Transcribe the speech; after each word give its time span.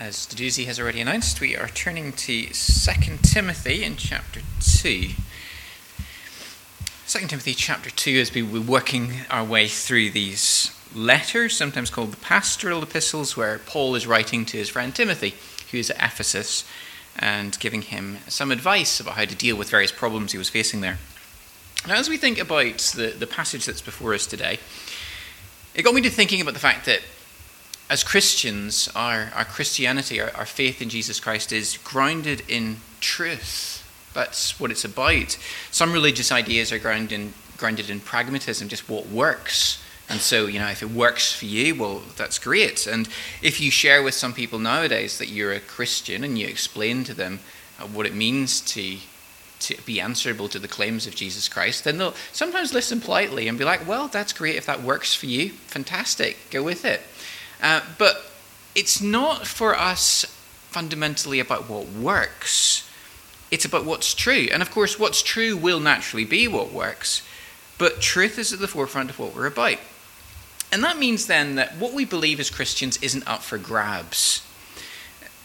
As 0.00 0.28
Duduzi 0.28 0.66
has 0.66 0.78
already 0.78 1.00
announced, 1.00 1.40
we 1.40 1.56
are 1.56 1.66
turning 1.66 2.12
to 2.12 2.46
2 2.46 2.52
Timothy 3.24 3.82
in 3.82 3.96
chapter 3.96 4.42
2. 4.60 5.08
2 7.08 7.26
Timothy 7.26 7.52
chapter 7.52 7.90
2, 7.90 8.20
as 8.20 8.32
we're 8.32 8.60
working 8.60 9.22
our 9.28 9.42
way 9.42 9.66
through 9.66 10.10
these 10.10 10.72
letters, 10.94 11.56
sometimes 11.56 11.90
called 11.90 12.12
the 12.12 12.16
pastoral 12.18 12.80
epistles, 12.80 13.36
where 13.36 13.58
Paul 13.58 13.96
is 13.96 14.06
writing 14.06 14.44
to 14.44 14.56
his 14.56 14.68
friend 14.68 14.94
Timothy, 14.94 15.34
who 15.72 15.78
is 15.78 15.90
at 15.90 15.96
Ephesus, 15.96 16.64
and 17.18 17.58
giving 17.58 17.82
him 17.82 18.18
some 18.28 18.52
advice 18.52 19.00
about 19.00 19.14
how 19.14 19.24
to 19.24 19.34
deal 19.34 19.56
with 19.56 19.68
various 19.68 19.90
problems 19.90 20.30
he 20.30 20.38
was 20.38 20.48
facing 20.48 20.80
there. 20.80 20.98
Now, 21.88 21.96
as 21.96 22.08
we 22.08 22.18
think 22.18 22.38
about 22.38 22.78
the, 22.94 23.16
the 23.18 23.26
passage 23.26 23.66
that's 23.66 23.82
before 23.82 24.14
us 24.14 24.28
today, 24.28 24.60
it 25.74 25.82
got 25.82 25.92
me 25.92 26.02
to 26.02 26.10
thinking 26.10 26.40
about 26.40 26.54
the 26.54 26.60
fact 26.60 26.86
that 26.86 27.00
as 27.90 28.04
Christians, 28.04 28.88
our, 28.94 29.30
our 29.34 29.44
Christianity, 29.44 30.20
our, 30.20 30.30
our 30.36 30.46
faith 30.46 30.82
in 30.82 30.88
Jesus 30.88 31.20
Christ 31.20 31.52
is 31.52 31.78
grounded 31.78 32.42
in 32.48 32.76
truth. 33.00 33.84
That's 34.14 34.58
what 34.60 34.70
it's 34.70 34.84
about. 34.84 35.38
Some 35.70 35.92
religious 35.92 36.30
ideas 36.30 36.72
are 36.72 36.78
grounded 36.78 37.12
in, 37.12 37.32
grounded 37.56 37.88
in 37.88 38.00
pragmatism, 38.00 38.68
just 38.68 38.88
what 38.88 39.08
works. 39.08 39.82
And 40.08 40.20
so, 40.20 40.46
you 40.46 40.58
know, 40.58 40.68
if 40.68 40.82
it 40.82 40.90
works 40.90 41.32
for 41.32 41.44
you, 41.44 41.74
well, 41.74 42.02
that's 42.16 42.38
great. 42.38 42.86
And 42.86 43.08
if 43.42 43.60
you 43.60 43.70
share 43.70 44.02
with 44.02 44.14
some 44.14 44.32
people 44.32 44.58
nowadays 44.58 45.18
that 45.18 45.28
you're 45.28 45.52
a 45.52 45.60
Christian 45.60 46.24
and 46.24 46.38
you 46.38 46.46
explain 46.46 47.04
to 47.04 47.14
them 47.14 47.40
uh, 47.78 47.86
what 47.86 48.06
it 48.06 48.14
means 48.14 48.60
to 48.72 48.98
to 49.60 49.76
be 49.82 50.00
answerable 50.00 50.48
to 50.48 50.60
the 50.60 50.68
claims 50.68 51.08
of 51.08 51.16
Jesus 51.16 51.48
Christ, 51.48 51.82
then 51.82 51.98
they'll 51.98 52.14
sometimes 52.32 52.72
listen 52.72 53.00
politely 53.00 53.48
and 53.48 53.58
be 53.58 53.64
like, 53.64 53.88
well, 53.88 54.06
that's 54.06 54.32
great. 54.32 54.54
If 54.54 54.66
that 54.66 54.82
works 54.82 55.14
for 55.14 55.26
you, 55.26 55.50
fantastic. 55.50 56.36
Go 56.52 56.62
with 56.62 56.84
it. 56.84 57.02
Uh, 57.62 57.80
but 57.98 58.30
it's 58.74 59.00
not 59.00 59.46
for 59.46 59.76
us 59.76 60.24
fundamentally 60.70 61.40
about 61.40 61.68
what 61.68 61.88
works, 61.88 62.88
it's 63.50 63.64
about 63.64 63.84
what's 63.84 64.14
true. 64.14 64.48
And 64.52 64.62
of 64.62 64.70
course, 64.70 64.98
what's 64.98 65.22
true 65.22 65.56
will 65.56 65.80
naturally 65.80 66.24
be 66.24 66.46
what 66.46 66.72
works, 66.72 67.22
but 67.78 68.00
truth 68.00 68.38
is 68.38 68.52
at 68.52 68.58
the 68.58 68.68
forefront 68.68 69.10
of 69.10 69.18
what 69.18 69.34
we're 69.34 69.46
about. 69.46 69.78
And 70.70 70.84
that 70.84 70.98
means 70.98 71.26
then 71.26 71.54
that 71.54 71.76
what 71.76 71.94
we 71.94 72.04
believe 72.04 72.40
as 72.40 72.50
Christians 72.50 72.98
isn't 73.02 73.26
up 73.26 73.42
for 73.42 73.56
grabs. 73.56 74.44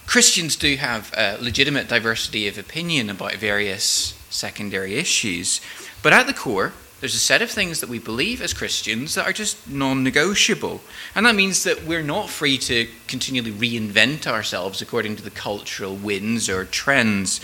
Christians 0.06 0.58
do 0.58 0.76
have 0.76 1.14
a 1.16 1.38
legitimate 1.42 1.88
diversity 1.88 2.48
of 2.48 2.58
opinion 2.58 3.10
about 3.10 3.36
various 3.36 4.20
secondary 4.30 4.96
issues, 4.96 5.62
but 6.02 6.12
at 6.12 6.28
the 6.28 6.34
core, 6.34 6.74
there's 7.04 7.16
a 7.16 7.20
set 7.20 7.42
of 7.42 7.52
things 7.52 7.82
that 7.82 7.90
we 7.90 8.00
believe 8.00 8.42
as 8.42 8.54
Christians 8.54 9.16
that 9.16 9.28
are 9.28 9.34
just 9.34 9.70
non 9.70 10.06
negotiable. 10.06 10.80
And 11.14 11.26
that 11.26 11.36
means 11.36 11.66
that 11.66 11.84
we're 11.84 12.02
not 12.02 12.30
free 12.30 12.58
to 12.60 12.88
continually 13.08 13.52
reinvent 13.52 14.26
ourselves 14.26 14.82
according 14.82 15.18
to 15.18 15.22
the 15.22 15.30
cultural 15.30 15.98
winds 15.98 16.48
or 16.48 16.64
trends, 16.64 17.42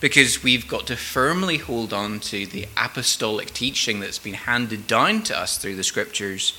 because 0.00 0.42
we've 0.42 0.66
got 0.66 0.88
to 0.88 0.96
firmly 0.96 1.58
hold 1.58 1.92
on 1.92 2.18
to 2.18 2.44
the 2.44 2.66
apostolic 2.76 3.52
teaching 3.52 4.00
that's 4.00 4.18
been 4.18 4.34
handed 4.34 4.88
down 4.88 5.22
to 5.22 5.38
us 5.38 5.58
through 5.58 5.76
the 5.76 5.84
scriptures, 5.84 6.58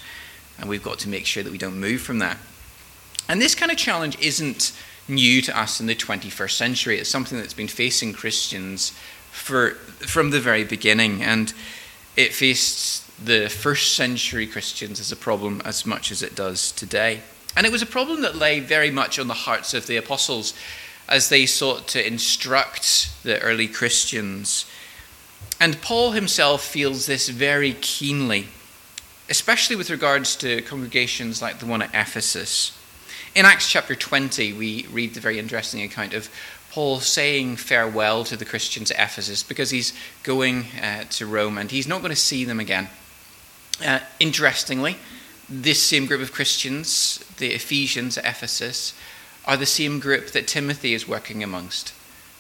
and 0.58 0.70
we've 0.70 0.82
got 0.82 0.98
to 1.00 1.10
make 1.10 1.26
sure 1.26 1.44
that 1.44 1.52
we 1.52 1.58
don't 1.58 1.78
move 1.78 2.00
from 2.00 2.20
that. 2.20 2.38
And 3.28 3.42
this 3.42 3.54
kind 3.54 3.70
of 3.70 3.78
challenge 3.78 4.18
isn't 4.22 4.72
new 5.10 5.42
to 5.42 5.60
us 5.60 5.82
in 5.82 5.88
the 5.88 5.96
21st 5.96 6.52
century. 6.52 7.00
It's 7.00 7.10
something 7.10 7.38
that's 7.38 7.54
been 7.54 7.68
facing 7.68 8.14
Christians 8.14 8.98
for, 9.30 9.72
from 9.72 10.30
the 10.30 10.40
very 10.40 10.64
beginning. 10.64 11.22
And 11.22 11.54
it 12.20 12.34
faced 12.34 13.06
the 13.26 13.48
first 13.48 13.96
century 13.96 14.46
Christians 14.46 15.00
as 15.00 15.10
a 15.10 15.16
problem 15.16 15.62
as 15.64 15.86
much 15.86 16.12
as 16.12 16.22
it 16.22 16.36
does 16.36 16.74
today. 16.74 17.22
And 17.56 17.66
it 17.66 17.72
was 17.72 17.82
a 17.82 17.86
problem 17.86 18.24
that 18.24 18.36
lay 18.36 18.60
very 18.60 18.92
much 18.92 19.18
on 19.18 19.28
the 19.28 19.34
hearts 19.34 19.74
of 19.74 19.88
the 19.88 19.96
apostles 19.96 20.54
as 21.08 21.30
they 21.30 21.46
sought 21.46 21.88
to 21.88 22.06
instruct 22.06 23.10
the 23.24 23.40
early 23.40 23.70
Christians. 23.70 24.66
And 25.62 25.82
Paul 25.82 26.12
himself 26.12 26.62
feels 26.62 27.06
this 27.06 27.30
very 27.30 27.72
keenly, 27.80 28.48
especially 29.30 29.78
with 29.78 29.90
regards 29.90 30.36
to 30.38 30.62
congregations 30.64 31.42
like 31.42 31.60
the 31.60 31.66
one 31.66 31.82
at 31.82 31.96
Ephesus. 31.96 32.78
In 33.34 33.46
Acts 33.46 33.70
chapter 33.70 33.96
20, 33.96 34.52
we 34.52 34.88
read 34.92 35.14
the 35.14 35.22
very 35.22 35.40
interesting 35.40 35.84
account 35.84 36.14
of 36.14 36.30
Paul 36.72 37.00
saying 37.00 37.58
farewell 37.58 38.24
to 38.26 38.38
the 38.38 38.46
Christians 38.46 38.92
at 38.92 39.00
Ephesus 39.00 39.44
because 39.44 39.72
he's 39.72 39.94
going 40.24 40.66
uh, 40.82 41.06
to 41.12 41.26
Rome 41.26 41.58
and 41.58 41.72
he's 41.72 41.88
not 41.88 42.02
going 42.02 42.12
to 42.12 42.16
see 42.16 42.46
them 42.46 42.60
again. 42.60 42.90
Uh, 43.84 44.00
interestingly, 44.20 44.98
this 45.50 45.82
same 45.82 46.06
group 46.06 46.22
of 46.22 46.32
Christians, 46.32 47.24
the 47.38 47.54
Ephesians 47.54 48.18
at 48.18 48.26
Ephesus, 48.26 48.94
are 49.46 49.58
the 49.58 49.66
same 49.66 50.00
group 50.00 50.28
that 50.32 50.48
Timothy 50.48 50.94
is 50.94 51.08
working 51.08 51.44
amongst. 51.44 51.94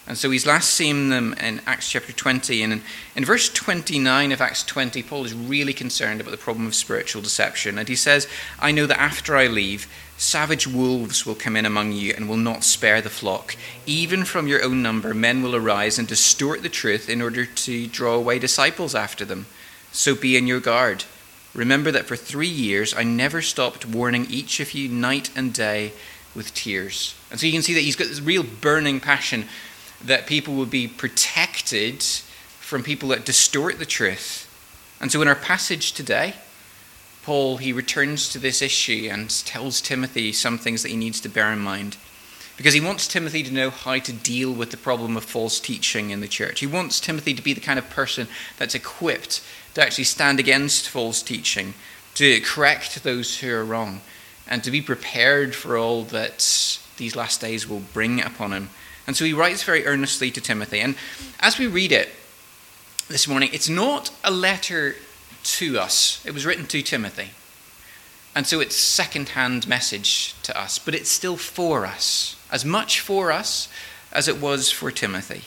And 0.10 0.18
so 0.18 0.32
he's 0.32 0.46
last 0.46 0.72
seen 0.72 1.10
them 1.10 1.34
in 1.34 1.62
Acts 1.68 1.90
chapter 1.92 2.12
20. 2.12 2.64
And 2.64 2.74
in, 2.74 2.82
in, 3.16 3.26
verse 3.26 3.48
29 3.48 4.32
of 4.32 4.42
Acts 4.42 4.64
20, 4.64 5.04
Paul 5.04 5.24
is 5.26 5.36
really 5.36 5.74
concerned 5.74 6.20
about 6.20 6.32
the 6.32 6.38
problem 6.38 6.66
of 6.66 6.74
spiritual 6.74 7.22
deception. 7.22 7.78
And 7.78 7.88
he 7.88 7.96
says, 7.96 8.28
I 8.60 8.72
know 8.72 8.88
that 8.88 9.00
after 9.00 9.36
I 9.36 9.46
leave, 9.46 9.88
Savage 10.20 10.68
wolves 10.68 11.26
will 11.26 11.34
come 11.34 11.56
in 11.56 11.66
among 11.66 11.94
you 11.94 12.14
and 12.14 12.28
will 12.28 12.36
not 12.36 12.66
spare 12.66 13.02
the 13.02 13.10
flock. 13.10 13.56
Even 13.86 14.26
from 14.26 14.50
your 14.50 14.62
own 14.62 14.82
number, 14.82 15.14
men 15.14 15.42
will 15.42 15.56
arise 15.56 15.98
and 15.98 16.10
distort 16.10 16.62
the 16.62 16.68
truth 16.68 17.08
in 17.08 17.22
order 17.22 17.46
to 17.46 17.88
draw 17.88 18.16
away 18.16 18.38
disciples 18.38 18.94
after 18.94 19.24
them. 19.24 19.46
So 19.94 20.16
be 20.16 20.36
in 20.36 20.46
your 20.46 20.60
guard. 20.60 21.06
Remember 21.54 21.90
that 21.92 22.06
for 22.06 22.18
three 22.18 22.50
years 22.50 22.94
I 22.94 23.04
never 23.04 23.42
stopped 23.42 23.86
warning 23.86 24.26
each 24.30 24.60
of 24.60 24.74
you 24.74 24.90
night 24.90 25.32
and 25.38 25.54
day 25.54 25.94
with 26.36 26.54
tears. 26.54 27.16
And 27.32 27.40
so 27.40 27.46
you 27.46 27.54
can 27.54 27.62
see 27.62 27.74
that 27.76 27.80
he's 27.80 27.96
got 27.96 28.10
this 28.10 28.20
real 28.20 28.44
burning 28.44 29.00
passion 29.00 29.46
that 30.04 30.28
people 30.28 30.54
will 30.54 30.66
be 30.66 30.86
protected 30.86 32.04
from 32.04 32.84
people 32.84 33.08
that 33.10 33.26
distort 33.26 33.80
the 33.80 33.86
truth. 33.86 34.48
And 35.00 35.14
so 35.14 35.22
in 35.22 35.30
our 35.30 35.36
passage 35.36 35.94
today, 35.94 36.34
Paul, 37.24 37.58
he 37.58 37.74
returns 37.74 38.30
to 38.30 38.40
this 38.40 38.62
issue 38.62 39.10
and 39.12 39.30
tells 39.46 39.82
Timothy 39.82 40.32
some 40.32 40.58
things 40.58 40.84
that 40.84 40.90
he 40.90 40.98
needs 40.98 41.20
to 41.22 41.30
bear 41.30 41.52
in 41.52 41.60
mind. 41.60 41.98
Because 42.58 42.74
he 42.74 42.82
wants 42.82 43.08
Timothy 43.08 43.44
to 43.44 43.54
know 43.54 43.70
how 43.70 44.00
to 44.00 44.12
deal 44.12 44.52
with 44.52 44.72
the 44.72 44.78
problem 44.78 45.16
of 45.16 45.24
false 45.24 45.60
teaching 45.60 46.10
in 46.10 46.20
the 46.20 46.28
church. 46.28 46.60
He 46.60 46.68
wants 46.68 47.00
Timothy 47.00 47.34
to 47.34 47.42
be 47.42 47.54
the 47.54 47.62
kind 47.62 47.80
of 47.80 47.90
person 47.90 48.28
that's 48.58 48.76
equipped 48.76 49.42
to 49.76 49.82
actually 49.82 50.04
stand 50.04 50.40
against 50.40 50.90
false 50.90 51.22
teaching, 51.22 51.74
to 52.16 52.42
correct 52.42 53.04
those 53.04 53.40
who 53.40 53.54
are 53.54 53.64
wrong, 53.64 54.02
and 54.46 54.62
to 54.64 54.72
be 54.72 54.82
prepared 54.82 55.56
for 55.56 55.78
all 55.78 56.04
that 56.04 56.80
these 56.98 57.16
last 57.16 57.40
days 57.40 57.68
will 57.68 57.82
bring 57.94 58.22
upon 58.22 58.52
him. 58.52 58.70
And 59.08 59.16
so 59.16 59.24
he 59.24 59.34
writes 59.34 59.64
very 59.64 59.86
earnestly 59.86 60.30
to 60.32 60.42
Timothy. 60.42 60.82
And 60.82 60.96
as 61.40 61.58
we 61.58 61.66
read 61.66 61.92
it 61.92 62.10
this 63.08 63.28
morning, 63.28 63.52
it's 63.54 63.70
not 63.70 64.12
a 64.24 64.32
letter 64.32 64.96
to 65.44 65.80
us. 65.80 66.24
It 66.26 66.34
was 66.34 66.46
written 66.46 66.66
to 66.68 66.82
Timothy. 66.82 67.32
And 68.36 68.46
so 68.46 68.60
it's 68.60 68.76
second-hand 68.76 69.68
message 69.68 70.36
to 70.44 70.60
us, 70.60 70.80
but 70.80 70.96
it's 70.96 71.10
still 71.10 71.38
for 71.38 71.86
us, 71.86 72.36
as 72.52 72.64
much 72.64 73.00
for 73.00 73.32
us 73.32 73.70
as 74.12 74.28
it 74.28 74.40
was 74.40 74.72
for 74.72 74.92
Timothy. 74.92 75.44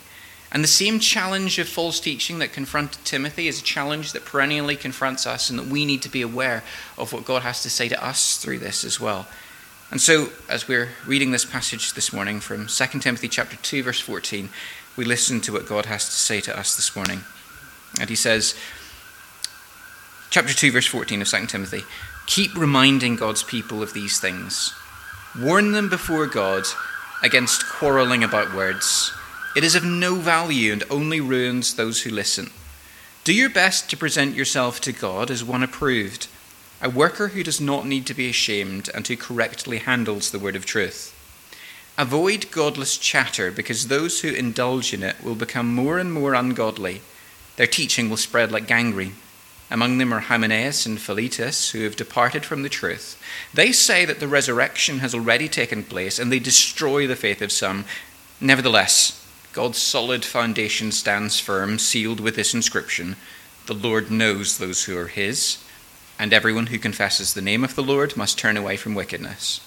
And 0.51 0.63
the 0.63 0.69
same 0.69 0.99
challenge 0.99 1.59
of 1.59 1.69
false 1.69 1.99
teaching 1.99 2.39
that 2.41 2.53
confronted 2.53 3.05
Timothy 3.05 3.49
is 3.49 3.61
a 3.61 3.65
challenge 3.65 4.13
that 4.13 4.25
perennially 4.25 4.77
confronts 4.77 5.27
us, 5.27 5.49
and 5.49 5.59
that 5.59 5.69
we 5.69 5.87
need 5.87 6.03
to 6.03 6.11
be 6.11 6.23
aware 6.23 6.63
of 6.99 7.13
what 7.13 7.25
God 7.25 7.43
has 7.43 7.63
to 7.63 7.71
say 7.71 7.89
to 7.89 8.05
us 8.05 8.37
through 8.37 8.59
this 8.59 8.85
as 8.85 9.01
well. 9.01 9.27
And 9.91 10.01
so, 10.01 10.31
as 10.49 10.69
we're 10.69 10.91
reading 11.07 11.31
this 11.31 11.45
passage 11.45 11.95
this 11.95 12.13
morning 12.13 12.41
from 12.41 12.67
2 12.67 13.01
Timothy 13.01 13.29
chapter 13.29 13.57
2, 13.57 13.83
verse 13.83 14.01
14, 14.01 14.51
we 14.97 15.05
listen 15.05 15.41
to 15.43 15.53
what 15.53 15.67
God 15.67 15.87
has 15.87 16.05
to 16.07 16.13
say 16.13 16.41
to 16.43 16.59
us 16.59 16.77
this 16.77 16.95
morning. 16.95 17.21
And 17.99 18.11
he 18.11 18.17
says, 18.17 18.55
Chapter 20.33 20.55
2, 20.55 20.73
verse 20.73 20.87
14 20.87 21.21
of 21.21 21.29
2 21.29 21.45
Timothy. 21.45 21.83
Keep 22.25 22.57
reminding 22.57 23.17
God's 23.17 23.43
people 23.43 23.83
of 23.83 23.93
these 23.93 24.19
things. 24.19 24.73
Warn 25.39 25.73
them 25.73 25.91
before 25.91 26.27
God 26.27 26.65
against 27.23 27.69
quarreling 27.69 28.25
about 28.25 28.55
words. 28.55 29.13
It 29.55 29.63
is 29.63 29.75
of 29.75 29.85
no 29.85 30.15
value 30.15 30.73
and 30.73 30.85
only 30.89 31.21
ruins 31.21 31.75
those 31.75 32.01
who 32.01 32.11
listen. 32.11 32.49
Do 33.25 33.35
your 33.35 33.51
best 33.51 33.91
to 33.91 33.97
present 33.99 34.35
yourself 34.35 34.81
to 34.81 34.93
God 34.93 35.31
as 35.31 35.45
one 35.45 35.63
approved, 35.63 36.29
a 36.81 36.89
worker 36.89 37.29
who 37.29 37.43
does 37.43 37.61
not 37.61 37.87
need 37.87 38.07
to 38.07 38.15
be 38.15 38.31
ashamed 38.31 38.89
and 38.95 39.07
who 39.07 39.19
correctly 39.19 39.81
handles 39.81 40.31
the 40.31 40.39
word 40.39 40.57
of 40.57 40.65
truth. 40.65 41.15
Avoid 41.99 42.51
godless 42.51 42.97
chatter 42.97 43.51
because 43.51 43.89
those 43.89 44.23
who 44.23 44.33
indulge 44.33 44.95
in 44.95 45.03
it 45.03 45.23
will 45.23 45.35
become 45.35 45.75
more 45.75 45.99
and 45.99 46.11
more 46.11 46.33
ungodly. 46.33 47.03
Their 47.57 47.67
teaching 47.67 48.09
will 48.09 48.17
spread 48.17 48.51
like 48.51 48.67
gangrene. 48.67 49.17
Among 49.73 49.97
them 49.97 50.13
are 50.13 50.21
Hymenaeus 50.21 50.85
and 50.85 51.01
Philetus, 51.01 51.71
who 51.71 51.85
have 51.85 51.97
departed 51.97 52.45
from 52.45 52.63
the 52.63 52.69
truth. 52.69 53.19
They 53.55 53.73
say 53.73 54.05
that 54.05 54.21
the 54.21 54.29
resurrection 54.29 54.99
has 54.99 55.15
already 55.15 55.49
taken 55.49 55.83
place, 55.83 56.19
and 56.19 56.31
they 56.31 56.41
destroy 56.41 57.07
the 57.07 57.17
faith 57.17 57.41
of 57.41 57.51
some. 57.51 57.87
Nevertheless, 58.39 59.27
God's 59.55 59.79
solid 59.79 60.27
foundation 60.27 60.93
stands 60.93 61.41
firm, 61.41 61.79
sealed 61.79 62.21
with 62.21 62.37
this 62.37 62.53
inscription 62.53 63.17
The 63.65 63.73
Lord 63.73 64.11
knows 64.11 64.59
those 64.59 64.85
who 64.85 64.99
are 64.99 65.07
his, 65.07 65.65
and 66.19 66.35
everyone 66.35 66.67
who 66.67 66.79
confesses 66.79 67.33
the 67.33 67.41
name 67.41 67.65
of 67.65 67.75
the 67.75 67.83
Lord 67.83 68.15
must 68.15 68.39
turn 68.39 68.59
away 68.59 68.77
from 68.77 68.95
wickedness. 68.95 69.63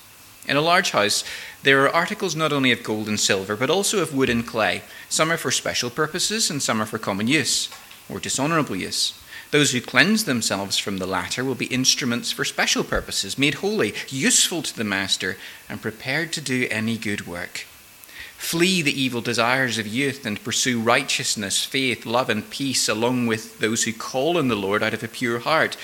In 0.47 0.55
a 0.55 0.61
large 0.61 0.91
house, 0.91 1.23
there 1.63 1.83
are 1.83 1.89
articles 1.89 2.35
not 2.35 2.53
only 2.53 2.71
of 2.71 2.83
gold 2.83 3.07
and 3.07 3.19
silver, 3.19 3.55
but 3.55 3.71
also 3.71 4.03
of 4.03 4.13
wood 4.13 4.29
and 4.29 4.45
clay. 4.45 4.83
Some 5.09 5.31
are 5.31 5.37
for 5.37 5.49
special 5.49 5.89
purposes, 5.89 6.51
and 6.51 6.61
some 6.61 6.79
are 6.79 6.85
for 6.85 6.99
common 6.99 7.25
use, 7.25 7.69
or 8.07 8.19
dishonorable 8.19 8.75
use. 8.75 9.19
Those 9.51 9.71
who 9.71 9.81
cleanse 9.81 10.25
themselves 10.25 10.77
from 10.77 10.97
the 10.97 11.05
latter 11.05 11.43
will 11.43 11.55
be 11.55 11.67
instruments 11.67 12.31
for 12.31 12.43
special 12.43 12.83
purposes, 12.83 13.37
made 13.37 13.55
holy, 13.55 13.93
useful 14.09 14.61
to 14.63 14.75
the 14.75 14.83
master, 14.83 15.37
and 15.69 15.81
prepared 15.81 16.33
to 16.33 16.41
do 16.41 16.67
any 16.71 16.97
good 16.97 17.27
work. 17.27 17.65
Flee 18.37 18.81
the 18.81 18.99
evil 19.01 19.21
desires 19.21 19.77
of 19.77 19.87
youth 19.87 20.25
and 20.25 20.43
pursue 20.43 20.79
righteousness, 20.79 21.63
faith, 21.63 22.05
love, 22.05 22.29
and 22.29 22.49
peace 22.49 22.89
along 22.89 23.27
with 23.27 23.59
those 23.59 23.83
who 23.83 23.93
call 23.93 24.37
on 24.37 24.49
the 24.49 24.55
Lord 24.55 24.83
out 24.83 24.93
of 24.93 25.03
a 25.03 25.07
pure 25.07 25.39
heart. 25.39 25.77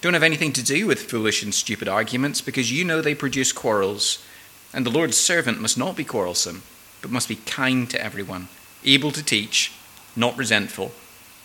Don't 0.00 0.14
have 0.14 0.22
anything 0.22 0.52
to 0.54 0.62
do 0.62 0.86
with 0.86 1.10
foolish 1.10 1.42
and 1.42 1.54
stupid 1.54 1.88
arguments 1.88 2.40
because 2.40 2.72
you 2.72 2.84
know 2.84 3.00
they 3.00 3.14
produce 3.14 3.52
quarrels. 3.52 4.24
And 4.72 4.86
the 4.86 4.90
Lord's 4.90 5.16
servant 5.16 5.60
must 5.60 5.76
not 5.76 5.96
be 5.96 6.04
quarrelsome, 6.04 6.62
but 7.02 7.10
must 7.10 7.28
be 7.28 7.36
kind 7.36 7.88
to 7.90 8.02
everyone, 8.02 8.48
able 8.84 9.10
to 9.12 9.24
teach, 9.24 9.72
not 10.16 10.36
resentful 10.36 10.92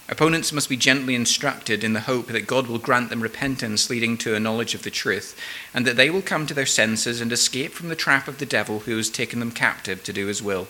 Opponents 0.09 0.51
must 0.51 0.67
be 0.67 0.75
gently 0.75 1.15
instructed 1.15 1.83
in 1.83 1.93
the 1.93 2.01
hope 2.01 2.27
that 2.27 2.45
God 2.45 2.67
will 2.67 2.77
grant 2.77 3.09
them 3.09 3.21
repentance 3.21 3.89
leading 3.89 4.17
to 4.17 4.35
a 4.35 4.39
knowledge 4.39 4.75
of 4.75 4.83
the 4.83 4.91
truth, 4.91 5.39
and 5.73 5.87
that 5.87 5.95
they 5.95 6.09
will 6.09 6.21
come 6.21 6.45
to 6.45 6.53
their 6.53 6.65
senses 6.65 7.21
and 7.21 7.31
escape 7.31 7.71
from 7.71 7.87
the 7.87 7.95
trap 7.95 8.27
of 8.27 8.37
the 8.37 8.45
devil 8.45 8.79
who 8.81 8.97
has 8.97 9.09
taken 9.09 9.39
them 9.39 9.51
captive 9.51 10.03
to 10.03 10.13
do 10.13 10.27
his 10.27 10.43
will. 10.43 10.67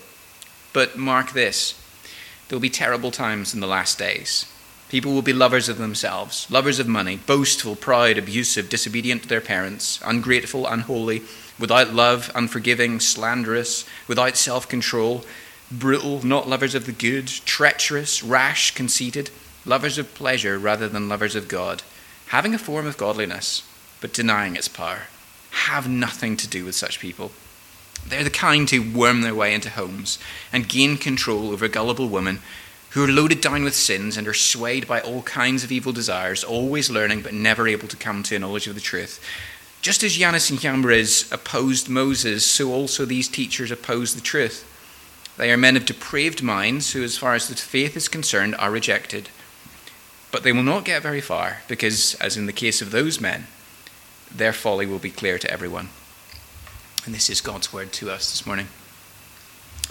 But 0.71 0.97
mark 0.97 1.31
this 1.31 1.79
there 2.47 2.57
will 2.57 2.61
be 2.61 2.69
terrible 2.69 3.09
times 3.09 3.53
in 3.53 3.61
the 3.61 3.67
last 3.67 3.97
days. 3.97 4.45
People 4.89 5.13
will 5.13 5.23
be 5.23 5.33
lovers 5.33 5.69
of 5.69 5.79
themselves, 5.79 6.45
lovers 6.51 6.77
of 6.77 6.87
money, 6.87 7.17
boastful, 7.17 7.75
proud, 7.75 8.19
abusive, 8.19 8.69
disobedient 8.69 9.23
to 9.23 9.27
their 9.27 9.41
parents, 9.41 9.99
ungrateful, 10.05 10.67
unholy, 10.67 11.23
without 11.57 11.95
love, 11.95 12.31
unforgiving, 12.35 12.99
slanderous, 12.99 13.85
without 14.07 14.37
self 14.37 14.69
control 14.69 15.25
brutal, 15.79 16.25
not 16.25 16.47
lovers 16.47 16.75
of 16.75 16.85
the 16.85 16.91
good, 16.91 17.27
treacherous, 17.27 18.23
rash, 18.23 18.71
conceited, 18.71 19.29
lovers 19.65 19.97
of 19.97 20.13
pleasure 20.13 20.57
rather 20.57 20.87
than 20.87 21.09
lovers 21.09 21.35
of 21.35 21.47
God, 21.47 21.83
having 22.27 22.53
a 22.53 22.59
form 22.59 22.85
of 22.85 22.97
godliness, 22.97 23.63
but 24.01 24.13
denying 24.13 24.55
its 24.55 24.67
power. 24.67 25.03
Have 25.51 25.87
nothing 25.87 26.35
to 26.37 26.47
do 26.47 26.65
with 26.65 26.75
such 26.75 26.99
people. 26.99 27.31
They're 28.05 28.23
the 28.23 28.29
kind 28.29 28.69
who 28.69 28.97
worm 28.97 29.21
their 29.21 29.35
way 29.35 29.53
into 29.53 29.69
homes 29.69 30.19
and 30.51 30.67
gain 30.67 30.97
control 30.97 31.51
over 31.51 31.67
gullible 31.67 32.09
women 32.09 32.39
who 32.89 33.03
are 33.03 33.07
loaded 33.07 33.41
down 33.41 33.63
with 33.63 33.73
sins 33.73 34.17
and 34.17 34.27
are 34.27 34.33
swayed 34.33 34.87
by 34.87 34.99
all 34.99 35.23
kinds 35.23 35.63
of 35.63 35.71
evil 35.71 35.91
desires, 35.91 36.43
always 36.43 36.91
learning 36.91 37.21
but 37.21 37.33
never 37.33 37.67
able 37.67 37.87
to 37.87 37.97
come 37.97 38.21
to 38.23 38.35
a 38.35 38.39
knowledge 38.39 38.67
of 38.67 38.75
the 38.75 38.81
truth. 38.81 39.23
Just 39.81 40.03
as 40.03 40.13
Jannes 40.13 40.49
and 40.49 40.59
Jambres 40.59 41.31
opposed 41.31 41.89
Moses, 41.89 42.45
so 42.45 42.71
also 42.71 43.03
these 43.03 43.27
teachers 43.27 43.71
oppose 43.71 44.13
the 44.13 44.21
truth. 44.21 44.69
They 45.37 45.51
are 45.51 45.57
men 45.57 45.75
of 45.75 45.85
depraved 45.85 46.43
minds 46.43 46.93
who, 46.93 47.03
as 47.03 47.17
far 47.17 47.33
as 47.33 47.47
the 47.47 47.55
faith 47.55 47.97
is 47.97 48.07
concerned, 48.07 48.55
are 48.55 48.71
rejected. 48.71 49.29
But 50.31 50.43
they 50.43 50.51
will 50.51 50.63
not 50.63 50.85
get 50.85 51.01
very 51.01 51.21
far 51.21 51.63
because, 51.67 52.15
as 52.15 52.37
in 52.37 52.45
the 52.45 52.53
case 52.53 52.81
of 52.81 52.91
those 52.91 53.19
men, 53.19 53.47
their 54.33 54.53
folly 54.53 54.85
will 54.85 54.99
be 54.99 55.11
clear 55.11 55.37
to 55.39 55.51
everyone. 55.51 55.89
And 57.05 57.13
this 57.13 57.29
is 57.29 57.41
God's 57.41 57.73
word 57.73 57.91
to 57.93 58.09
us 58.09 58.31
this 58.31 58.45
morning. 58.45 58.67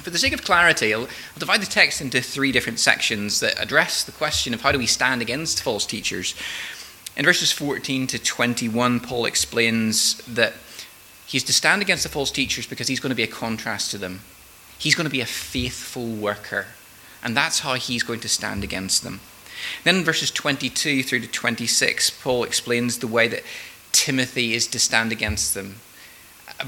For 0.03 0.11
the 0.11 0.19
sake 0.19 0.33
of 0.33 0.43
clarity, 0.43 0.95
I'll, 0.95 1.03
I'll, 1.03 1.39
divide 1.39 1.63
the 1.63 1.67
text 1.67 2.01
into 2.01 2.21
three 2.21 2.51
different 2.51 2.81
sections 2.81 3.41
that 3.41 3.61
address 3.61 4.03
the 4.03 4.13
question 4.13 4.55
of 4.55 4.63
how 4.63 4.73
do 4.73 4.79
we 4.79 4.87
stand 4.87 5.23
against 5.23 5.63
false 5.63 5.87
teachers. 5.87 6.35
In 7.17 7.25
verses 7.25 7.53
14 7.53 8.07
to 8.09 8.19
21, 8.19 9.01
Paul 9.01 9.27
explains 9.27 10.17
that 10.27 10.55
he's 11.27 11.45
to 11.45 11.53
stand 11.53 11.83
against 11.83 12.03
the 12.03 12.09
false 12.09 12.31
teachers 12.31 12.67
because 12.67 12.89
he's 12.89 13.01
going 13.01 13.11
to 13.11 13.17
be 13.17 13.23
a 13.23 13.29
contrast 13.29 13.91
to 13.91 13.99
them. 13.99 14.21
He's 14.79 14.95
going 14.95 15.07
to 15.07 15.11
be 15.11 15.21
a 15.21 15.27
faithful 15.27 16.07
worker. 16.07 16.67
And 17.23 17.37
that's 17.37 17.61
how 17.61 17.75
he's 17.75 18.03
going 18.03 18.21
to 18.21 18.29
stand 18.29 18.65
against 18.65 19.03
them. 19.03 19.21
Then 19.85 19.97
in 19.97 20.05
verses 20.05 20.31
22 20.31 21.03
through 21.03 21.21
to 21.21 21.29
26, 21.29 22.11
Paul 22.11 22.45
explains 22.45 22.99
the 22.99 23.07
way 23.07 23.29
that 23.29 23.45
Timothy 23.93 24.55
is 24.55 24.67
to 24.69 24.79
stand 24.79 25.13
against 25.13 25.55
them 25.55 25.77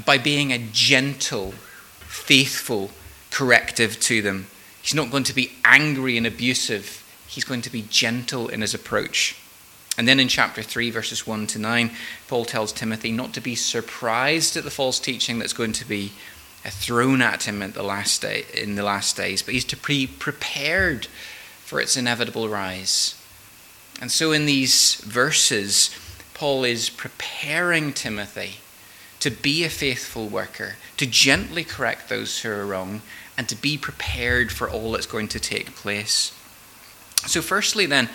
by 0.05 0.17
being 0.17 0.51
a 0.51 0.57
gentle, 0.71 1.51
faithful 1.99 2.91
corrective 3.31 3.99
to 3.99 4.21
them. 4.21 4.47
He's 4.81 4.93
not 4.93 5.11
going 5.11 5.23
to 5.25 5.35
be 5.35 5.51
angry 5.65 6.17
and 6.17 6.25
abusive, 6.25 7.03
he's 7.27 7.43
going 7.43 7.61
to 7.63 7.71
be 7.71 7.85
gentle 7.89 8.47
in 8.47 8.61
his 8.61 8.73
approach. 8.73 9.35
And 9.97 10.07
then 10.07 10.19
in 10.19 10.27
chapter 10.27 10.61
3, 10.61 10.89
verses 10.89 11.25
1 11.25 11.47
to 11.47 11.59
9, 11.59 11.91
Paul 12.27 12.45
tells 12.45 12.73
Timothy 12.73 13.11
not 13.11 13.33
to 13.33 13.41
be 13.41 13.55
surprised 13.55 14.57
at 14.57 14.65
the 14.65 14.71
false 14.71 14.99
teaching 14.99 15.39
that's 15.39 15.53
going 15.53 15.71
to 15.73 15.87
be 15.87 16.11
thrown 16.69 17.21
at 17.21 17.43
him 17.43 17.61
at 17.61 17.73
the 17.73 17.83
last 17.83 18.21
day, 18.21 18.45
in 18.53 18.75
the 18.75 18.83
last 18.83 19.15
days, 19.15 19.41
but 19.41 19.53
he's 19.53 19.65
to 19.65 19.77
be 19.77 20.07
prepared 20.07 21.07
for 21.63 21.79
its 21.79 21.97
inevitable 21.97 22.49
rise. 22.49 23.15
And 24.01 24.11
so 24.11 24.31
in 24.31 24.45
these 24.45 24.95
verses, 24.95 25.95
Paul 26.33 26.63
is 26.63 26.89
preparing 26.89 27.93
Timothy 27.93 28.57
to 29.19 29.31
be 29.31 29.63
a 29.63 29.69
faithful 29.69 30.27
worker, 30.27 30.75
to 30.97 31.05
gently 31.05 31.63
correct 31.63 32.09
those 32.09 32.41
who 32.41 32.49
are 32.49 32.65
wrong, 32.65 33.01
and 33.37 33.49
to 33.49 33.55
be 33.55 33.77
prepared 33.77 34.51
for 34.51 34.69
all 34.69 34.91
that's 34.91 35.05
going 35.05 35.27
to 35.29 35.39
take 35.39 35.75
place. 35.75 36.31
So, 37.25 37.41
firstly, 37.41 37.85
then, 37.85 38.09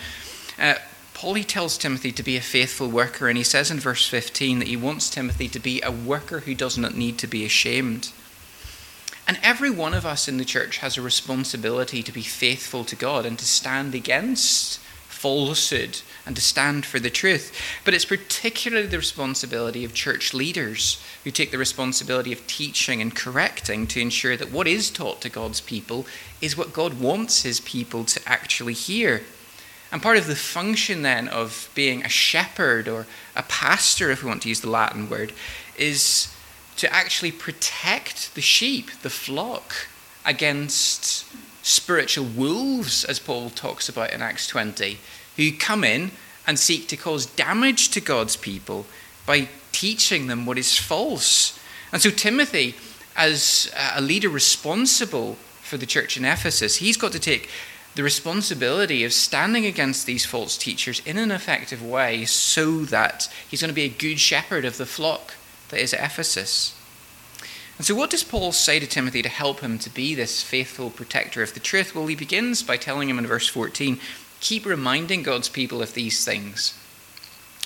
uh, 0.57 0.75
Paul 1.13 1.33
he 1.33 1.43
tells 1.43 1.77
Timothy 1.77 2.11
to 2.13 2.23
be 2.23 2.37
a 2.37 2.41
faithful 2.41 2.87
worker, 2.87 3.27
and 3.27 3.37
he 3.37 3.43
says 3.43 3.69
in 3.69 3.79
verse 3.79 4.07
15 4.07 4.59
that 4.59 4.67
he 4.67 4.77
wants 4.77 5.09
Timothy 5.09 5.47
to 5.49 5.59
be 5.59 5.81
a 5.81 5.91
worker 5.91 6.41
who 6.41 6.55
does 6.55 6.77
not 6.77 6.95
need 6.95 7.17
to 7.19 7.27
be 7.27 7.45
ashamed. 7.45 8.11
And 9.27 9.39
every 9.43 9.69
one 9.69 9.93
of 9.93 10.05
us 10.05 10.27
in 10.27 10.37
the 10.37 10.45
church 10.45 10.77
has 10.79 10.97
a 10.97 11.01
responsibility 11.01 12.03
to 12.03 12.11
be 12.11 12.21
faithful 12.21 12.83
to 12.85 12.95
God 12.95 13.25
and 13.25 13.37
to 13.39 13.45
stand 13.45 13.95
against 13.95 14.79
falsehood 15.07 16.01
and 16.25 16.35
to 16.35 16.41
stand 16.41 16.83
for 16.85 16.99
the 16.99 17.09
truth. 17.09 17.55
But 17.85 17.93
it's 17.93 18.05
particularly 18.05 18.87
the 18.87 18.97
responsibility 18.97 19.85
of 19.85 19.93
church 19.93 20.33
leaders 20.33 21.01
who 21.23 21.29
take 21.29 21.51
the 21.51 21.59
responsibility 21.59 22.33
of 22.33 22.45
teaching 22.47 23.01
and 23.01 23.15
correcting 23.15 23.85
to 23.87 24.01
ensure 24.01 24.35
that 24.35 24.51
what 24.51 24.67
is 24.67 24.89
taught 24.89 25.21
to 25.21 25.29
God's 25.29 25.61
people 25.61 26.07
is 26.41 26.57
what 26.57 26.73
God 26.73 26.99
wants 26.99 27.43
his 27.43 27.59
people 27.59 28.03
to 28.05 28.21
actually 28.25 28.73
hear. 28.73 29.21
And 29.91 30.01
part 30.01 30.17
of 30.17 30.25
the 30.25 30.35
function 30.35 31.03
then 31.03 31.27
of 31.27 31.69
being 31.75 32.03
a 32.03 32.09
shepherd 32.09 32.87
or 32.87 33.05
a 33.35 33.43
pastor, 33.43 34.09
if 34.09 34.23
we 34.23 34.29
want 34.29 34.41
to 34.43 34.49
use 34.49 34.61
the 34.61 34.69
Latin 34.69 35.09
word, 35.09 35.33
is 35.77 36.30
to 36.81 36.91
actually 36.91 37.31
protect 37.31 38.33
the 38.33 38.41
sheep, 38.41 38.89
the 39.03 39.09
flock, 39.09 39.87
against 40.25 41.27
spiritual 41.61 42.25
wolves, 42.25 43.03
as 43.03 43.19
Paul 43.19 43.51
talks 43.51 43.87
about 43.87 44.11
in 44.11 44.23
Acts 44.23 44.47
20, 44.47 44.97
who 45.37 45.51
come 45.51 45.83
in 45.83 46.09
and 46.47 46.57
seek 46.57 46.87
to 46.87 46.97
cause 46.97 47.27
damage 47.27 47.89
to 47.89 48.01
God's 48.01 48.35
people 48.35 48.87
by 49.27 49.47
teaching 49.71 50.25
them 50.25 50.47
what 50.47 50.57
is 50.57 50.75
false. 50.75 51.59
And 51.93 52.01
so, 52.01 52.09
Timothy, 52.09 52.73
as 53.15 53.71
a 53.93 54.01
leader 54.01 54.29
responsible 54.29 55.35
for 55.61 55.77
the 55.77 55.85
church 55.85 56.17
in 56.17 56.25
Ephesus, 56.25 56.77
he's 56.77 56.97
got 56.97 57.11
to 57.11 57.19
take 57.19 57.47
the 57.93 58.01
responsibility 58.01 59.03
of 59.03 59.13
standing 59.13 59.67
against 59.67 60.07
these 60.07 60.25
false 60.25 60.57
teachers 60.57 60.99
in 61.05 61.19
an 61.19 61.29
effective 61.29 61.85
way 61.85 62.25
so 62.25 62.85
that 62.85 63.31
he's 63.47 63.61
going 63.61 63.69
to 63.69 63.75
be 63.75 63.83
a 63.83 63.89
good 63.89 64.19
shepherd 64.19 64.65
of 64.65 64.77
the 64.77 64.85
flock 64.87 65.35
that 65.71 65.81
is 65.81 65.93
Ephesus. 65.93 66.75
And 67.77 67.85
so, 67.87 67.95
what 67.95 68.11
does 68.11 68.23
Paul 68.23 68.51
say 68.51 68.79
to 68.79 68.85
Timothy 68.85 69.23
to 69.23 69.29
help 69.29 69.61
him 69.61 69.79
to 69.79 69.89
be 69.89 70.13
this 70.13 70.43
faithful 70.43 70.91
protector 70.91 71.41
of 71.41 71.55
the 71.55 71.59
truth? 71.59 71.95
Well, 71.95 72.05
he 72.05 72.15
begins 72.15 72.61
by 72.61 72.77
telling 72.77 73.09
him 73.09 73.17
in 73.17 73.25
verse 73.25 73.47
14 73.47 73.99
keep 74.39 74.65
reminding 74.65 75.23
God's 75.23 75.49
people 75.49 75.81
of 75.81 75.93
these 75.93 76.23
things. 76.23 76.77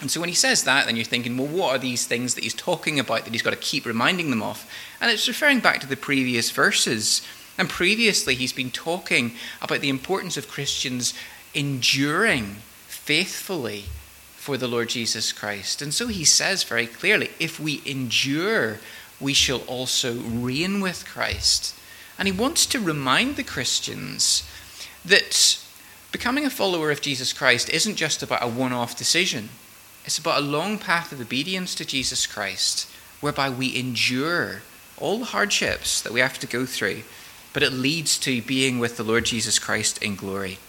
And 0.01 0.09
so, 0.09 0.19
when 0.19 0.29
he 0.29 0.35
says 0.35 0.63
that, 0.63 0.85
then 0.85 0.95
you're 0.95 1.05
thinking, 1.05 1.37
well, 1.37 1.47
what 1.47 1.75
are 1.75 1.79
these 1.79 2.05
things 2.05 2.35
that 2.35 2.43
he's 2.43 2.53
talking 2.53 2.99
about 2.99 3.25
that 3.25 3.33
he's 3.33 3.41
got 3.41 3.51
to 3.51 3.57
keep 3.57 3.85
reminding 3.85 4.29
them 4.29 4.43
of? 4.43 4.69
And 5.01 5.11
it's 5.11 5.27
referring 5.27 5.59
back 5.59 5.81
to 5.81 5.87
the 5.87 5.97
previous 5.97 6.51
verses. 6.51 7.21
And 7.57 7.69
previously, 7.69 8.35
he's 8.35 8.53
been 8.53 8.71
talking 8.71 9.33
about 9.61 9.81
the 9.81 9.89
importance 9.89 10.37
of 10.37 10.47
Christians 10.47 11.13
enduring 11.53 12.57
faithfully 12.87 13.85
for 14.45 14.57
the 14.57 14.67
Lord 14.67 14.89
Jesus 14.89 15.31
Christ. 15.31 15.81
And 15.81 15.91
so 15.91 16.05
he 16.05 16.23
says 16.23 16.63
very 16.63 16.85
clearly 16.85 17.31
if 17.39 17.59
we 17.59 17.81
endure, 17.83 18.77
we 19.19 19.33
shall 19.33 19.61
also 19.61 20.13
reign 20.19 20.81
with 20.81 21.03
Christ. 21.03 21.73
And 22.19 22.27
he 22.27 22.31
wants 22.31 22.67
to 22.67 22.79
remind 22.79 23.37
the 23.37 23.43
Christians 23.43 24.47
that 25.03 25.59
becoming 26.11 26.45
a 26.45 26.51
follower 26.51 26.91
of 26.91 27.01
Jesus 27.01 27.33
Christ 27.33 27.71
isn't 27.71 27.95
just 27.95 28.21
about 28.21 28.43
a 28.43 28.47
one 28.47 28.71
off 28.71 28.95
decision, 28.95 29.49
it's 30.05 30.19
about 30.19 30.43
a 30.43 30.45
long 30.45 30.77
path 30.77 31.11
of 31.11 31.19
obedience 31.19 31.73
to 31.73 31.83
Jesus 31.83 32.27
Christ, 32.27 32.87
whereby 33.21 33.49
we 33.49 33.75
endure 33.75 34.61
all 34.95 35.17
the 35.17 35.25
hardships 35.25 36.03
that 36.03 36.13
we 36.13 36.19
have 36.19 36.37
to 36.37 36.45
go 36.45 36.67
through, 36.67 37.01
but 37.51 37.63
it 37.63 37.73
leads 37.73 38.19
to 38.19 38.43
being 38.43 38.77
with 38.77 38.97
the 38.97 39.03
Lord 39.03 39.25
Jesus 39.25 39.57
Christ 39.57 40.03
in 40.03 40.15
glory. 40.15 40.59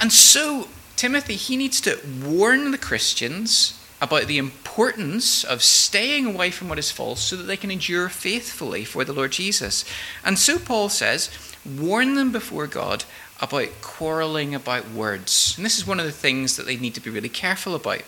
And 0.00 0.12
so, 0.12 0.68
Timothy, 0.96 1.36
he 1.36 1.56
needs 1.56 1.80
to 1.82 2.00
warn 2.24 2.70
the 2.70 2.78
Christians 2.78 3.78
about 4.00 4.26
the 4.26 4.38
importance 4.38 5.44
of 5.44 5.62
staying 5.62 6.26
away 6.26 6.50
from 6.50 6.68
what 6.68 6.78
is 6.78 6.90
false 6.90 7.20
so 7.20 7.36
that 7.36 7.44
they 7.44 7.56
can 7.56 7.70
endure 7.70 8.08
faithfully 8.08 8.84
for 8.84 9.04
the 9.04 9.12
Lord 9.12 9.32
Jesus. 9.32 9.84
And 10.24 10.38
so 10.38 10.58
Paul 10.58 10.88
says, 10.88 11.30
warn 11.64 12.14
them 12.14 12.32
before 12.32 12.66
God 12.66 13.04
about 13.40 13.68
quarreling 13.82 14.54
about 14.54 14.90
words. 14.90 15.54
And 15.56 15.64
this 15.64 15.78
is 15.78 15.86
one 15.86 16.00
of 16.00 16.06
the 16.06 16.12
things 16.12 16.56
that 16.56 16.66
they 16.66 16.76
need 16.76 16.94
to 16.94 17.00
be 17.00 17.10
really 17.10 17.28
careful 17.28 17.74
about. 17.74 18.02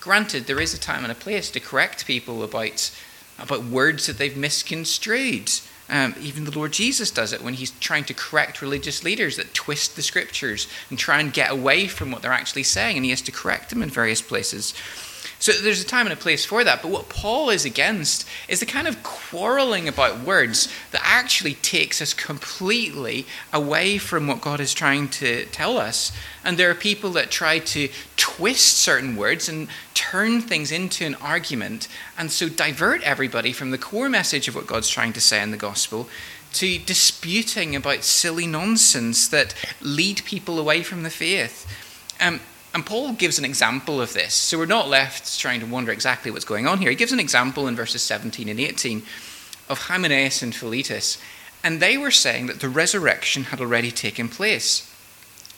Granted, 0.00 0.46
there 0.46 0.60
is 0.60 0.74
a 0.74 0.78
time 0.78 1.02
and 1.02 1.12
a 1.12 1.16
place 1.16 1.50
to 1.50 1.60
correct 1.60 2.06
people 2.06 2.42
about, 2.42 2.90
about 3.38 3.64
words 3.64 4.06
that 4.06 4.18
they've 4.18 4.36
misconstrued. 4.36 5.50
Um, 5.88 6.14
even 6.20 6.44
the 6.44 6.56
Lord 6.56 6.72
Jesus 6.72 7.10
does 7.10 7.32
it 7.32 7.42
when 7.42 7.54
he's 7.54 7.70
trying 7.72 8.04
to 8.04 8.14
correct 8.14 8.62
religious 8.62 9.04
leaders 9.04 9.36
that 9.36 9.52
twist 9.52 9.96
the 9.96 10.02
scriptures 10.02 10.66
and 10.88 10.98
try 10.98 11.20
and 11.20 11.32
get 11.32 11.50
away 11.50 11.88
from 11.88 12.10
what 12.10 12.22
they're 12.22 12.32
actually 12.32 12.62
saying, 12.62 12.96
and 12.96 13.04
he 13.04 13.10
has 13.10 13.20
to 13.22 13.32
correct 13.32 13.70
them 13.70 13.82
in 13.82 13.90
various 13.90 14.22
places. 14.22 14.72
So 15.44 15.52
there's 15.52 15.82
a 15.82 15.86
time 15.86 16.06
and 16.06 16.12
a 16.14 16.16
place 16.16 16.46
for 16.46 16.64
that. 16.64 16.80
But 16.80 16.90
what 16.90 17.10
Paul 17.10 17.50
is 17.50 17.66
against 17.66 18.26
is 18.48 18.60
the 18.60 18.64
kind 18.64 18.88
of 18.88 19.02
quarreling 19.02 19.86
about 19.86 20.20
words 20.20 20.72
that 20.90 21.02
actually 21.04 21.52
takes 21.56 22.00
us 22.00 22.14
completely 22.14 23.26
away 23.52 23.98
from 23.98 24.26
what 24.26 24.40
God 24.40 24.58
is 24.58 24.72
trying 24.72 25.08
to 25.08 25.44
tell 25.52 25.76
us. 25.76 26.12
And 26.44 26.56
there 26.56 26.70
are 26.70 26.74
people 26.74 27.10
that 27.10 27.30
try 27.30 27.58
to 27.58 27.90
twist 28.16 28.78
certain 28.78 29.16
words 29.16 29.46
and 29.46 29.68
turn 29.92 30.40
things 30.40 30.72
into 30.72 31.04
an 31.04 31.14
argument 31.16 31.88
and 32.16 32.32
so 32.32 32.48
divert 32.48 33.02
everybody 33.02 33.52
from 33.52 33.70
the 33.70 33.76
core 33.76 34.08
message 34.08 34.48
of 34.48 34.54
what 34.54 34.66
God's 34.66 34.88
trying 34.88 35.12
to 35.12 35.20
say 35.20 35.42
in 35.42 35.50
the 35.50 35.58
gospel 35.58 36.08
to 36.54 36.78
disputing 36.78 37.76
about 37.76 38.02
silly 38.02 38.46
nonsense 38.46 39.28
that 39.28 39.54
lead 39.82 40.24
people 40.24 40.58
away 40.58 40.82
from 40.82 41.02
the 41.02 41.10
faith. 41.10 41.66
Um, 42.18 42.40
and 42.74 42.84
Paul 42.84 43.12
gives 43.12 43.38
an 43.38 43.44
example 43.44 44.00
of 44.00 44.12
this. 44.12 44.34
So 44.34 44.58
we're 44.58 44.66
not 44.66 44.88
left 44.88 45.38
trying 45.38 45.60
to 45.60 45.66
wonder 45.66 45.92
exactly 45.92 46.32
what's 46.32 46.44
going 46.44 46.66
on 46.66 46.78
here. 46.78 46.90
He 46.90 46.96
gives 46.96 47.12
an 47.12 47.20
example 47.20 47.68
in 47.68 47.76
verses 47.76 48.02
17 48.02 48.48
and 48.48 48.58
18 48.58 49.02
of 49.68 49.78
Hymenaeus 49.82 50.42
and 50.42 50.52
Philetus. 50.52 51.18
And 51.62 51.80
they 51.80 51.96
were 51.96 52.10
saying 52.10 52.48
that 52.48 52.60
the 52.60 52.68
resurrection 52.68 53.44
had 53.44 53.60
already 53.60 53.92
taken 53.92 54.28
place. 54.28 54.90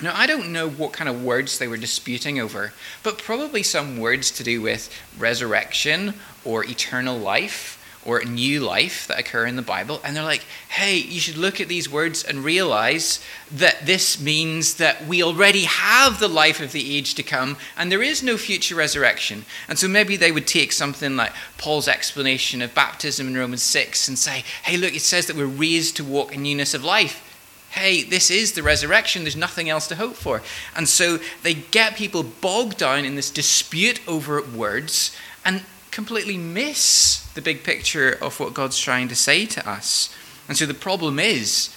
Now, 0.01 0.13
I 0.15 0.27
don't 0.27 0.53
know 0.53 0.69
what 0.69 0.93
kind 0.93 1.09
of 1.09 1.25
words 1.25 1.59
they 1.59 1.67
were 1.67 1.79
disputing 1.79 2.39
over, 2.39 2.75
but 3.03 3.17
probably 3.17 3.63
some 3.63 3.97
words 3.97 4.31
to 4.33 4.45
do 4.45 4.61
with 4.61 4.95
resurrection 5.19 6.13
or 6.45 6.65
eternal 6.65 7.17
life 7.17 7.76
or 8.07 8.19
a 8.19 8.25
new 8.25 8.61
life 8.61 9.07
that 9.09 9.19
occur 9.19 9.47
in 9.47 9.57
the 9.57 9.63
Bible. 9.63 10.01
And 10.05 10.17
they're 10.17 10.23
like, 10.23 10.45
hey, 10.69 10.97
you 10.97 11.21
should 11.21 11.37
look 11.37 11.61
at 11.61 11.69
these 11.69 11.91
words 11.91 12.23
and 12.23 12.45
realize 12.45 13.23
that 13.51 13.85
this 13.85 14.21
means 14.21 14.75
that 14.75 15.07
we 15.07 15.23
already 15.23 15.65
have 15.65 16.21
the 16.21 16.29
life 16.29 16.61
of 16.61 16.73
the 16.73 16.97
age 16.97 17.15
to 17.15 17.23
come 17.23 17.57
and 17.77 17.91
there 17.91 18.03
is 18.03 18.23
no 18.23 18.37
future 18.37 18.75
resurrection. 18.75 19.45
And 19.69 19.79
so 19.79 19.89
maybe 19.89 20.17
they 20.17 20.33
would 20.33 20.47
take 20.47 20.73
something 20.73 21.17
like 21.17 21.33
Paul's 21.59 21.89
explanation 21.89 22.63
of 22.63 22.75
baptism 22.75 23.27
in 23.27 23.37
Romans 23.37 23.63
6 23.63 24.09
and 24.09 24.19
say, 24.19 24.45
hey, 24.63 24.77
look, 24.77 24.95
it 24.95 25.03
says 25.03 25.27
that 25.27 25.37
we're 25.37 25.47
raised 25.47 25.97
to 25.97 26.05
walk 26.05 26.35
in 26.35 26.43
newness 26.43 26.75
of 26.75 26.85
life. 26.85 27.23
Hey, 27.71 28.05
this 28.05 28.31
is 28.31 28.53
the 28.53 28.63
resurrection. 28.63 29.25
There's 29.25 29.37
nothing 29.37 29.69
else 29.69 29.87
to 29.89 29.97
hope 29.97 30.15
for. 30.15 30.43
And 30.75 30.89
so 30.89 31.19
they 31.43 31.55
get 31.55 31.97
people 31.97 32.23
bogged 32.23 32.79
down 32.79 33.05
in 33.05 33.17
this 33.17 33.31
dispute 33.31 34.01
over 34.09 34.41
words. 34.43 35.15
And 35.45 35.63
completely 35.97 36.37
miss 36.37 37.27
the 37.33 37.41
big 37.41 37.65
picture 37.65 38.19
of 38.21 38.39
what 38.39 38.53
God's 38.53 38.79
trying 38.79 39.09
to 39.09 39.17
say 39.17 39.47
to 39.47 39.67
us. 39.67 40.15
And 40.47 40.55
so 40.55 40.67
the 40.67 40.75
problem 40.75 41.19
is 41.19 41.75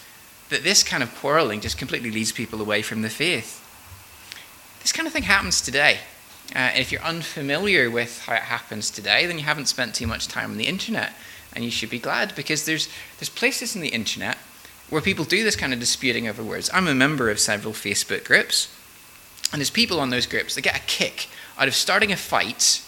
that 0.50 0.62
this 0.62 0.84
kind 0.84 1.02
of 1.02 1.16
quarreling 1.16 1.62
just 1.62 1.78
completely 1.78 2.12
leads 2.12 2.34
people 2.34 2.60
away 2.60 2.82
from 2.82 3.02
the 3.02 3.10
faith. 3.10 3.64
This 4.82 4.92
kind 4.92 5.08
of 5.08 5.14
thing 5.14 5.24
happens 5.24 5.62
today. 5.62 6.00
Uh, 6.54 6.72
if 6.76 6.92
you're 6.92 7.02
unfamiliar 7.02 7.90
with 7.90 8.24
how 8.26 8.34
it 8.34 8.42
happens 8.42 8.92
today, 8.92 9.26
then 9.26 9.38
you 9.38 9.46
haven't 9.46 9.68
spent 9.68 9.96
too 9.96 10.06
much 10.06 10.28
time 10.28 10.52
on 10.52 10.58
the 10.58 10.68
internet. 10.68 11.14
And 11.54 11.64
you 11.64 11.72
should 11.72 11.90
be 11.90 11.98
glad 11.98 12.36
because 12.36 12.66
there's, 12.66 12.90
there's 13.20 13.30
places 13.30 13.74
in 13.74 13.82
the 13.82 13.88
internet 13.88 14.38
where 14.90 15.02
people 15.02 15.24
do 15.24 15.46
this 15.46 15.56
kind 15.56 15.72
of 15.72 15.80
disputing 15.80 16.28
over 16.28 16.44
words. 16.44 16.70
I'm 16.74 16.90
a 16.90 16.94
member 16.94 17.30
of 17.30 17.40
several 17.40 17.74
Facebook 17.74 18.26
groups, 18.26 18.68
and 19.54 19.62
there's 19.62 19.70
people 19.70 20.02
on 20.02 20.10
those 20.10 20.26
groups 20.26 20.56
that 20.56 20.62
get 20.62 20.76
a 20.76 20.82
kick 20.88 21.30
out 21.58 21.70
of 21.70 21.74
starting 21.74 22.12
a 22.12 22.18
fight 22.18 22.82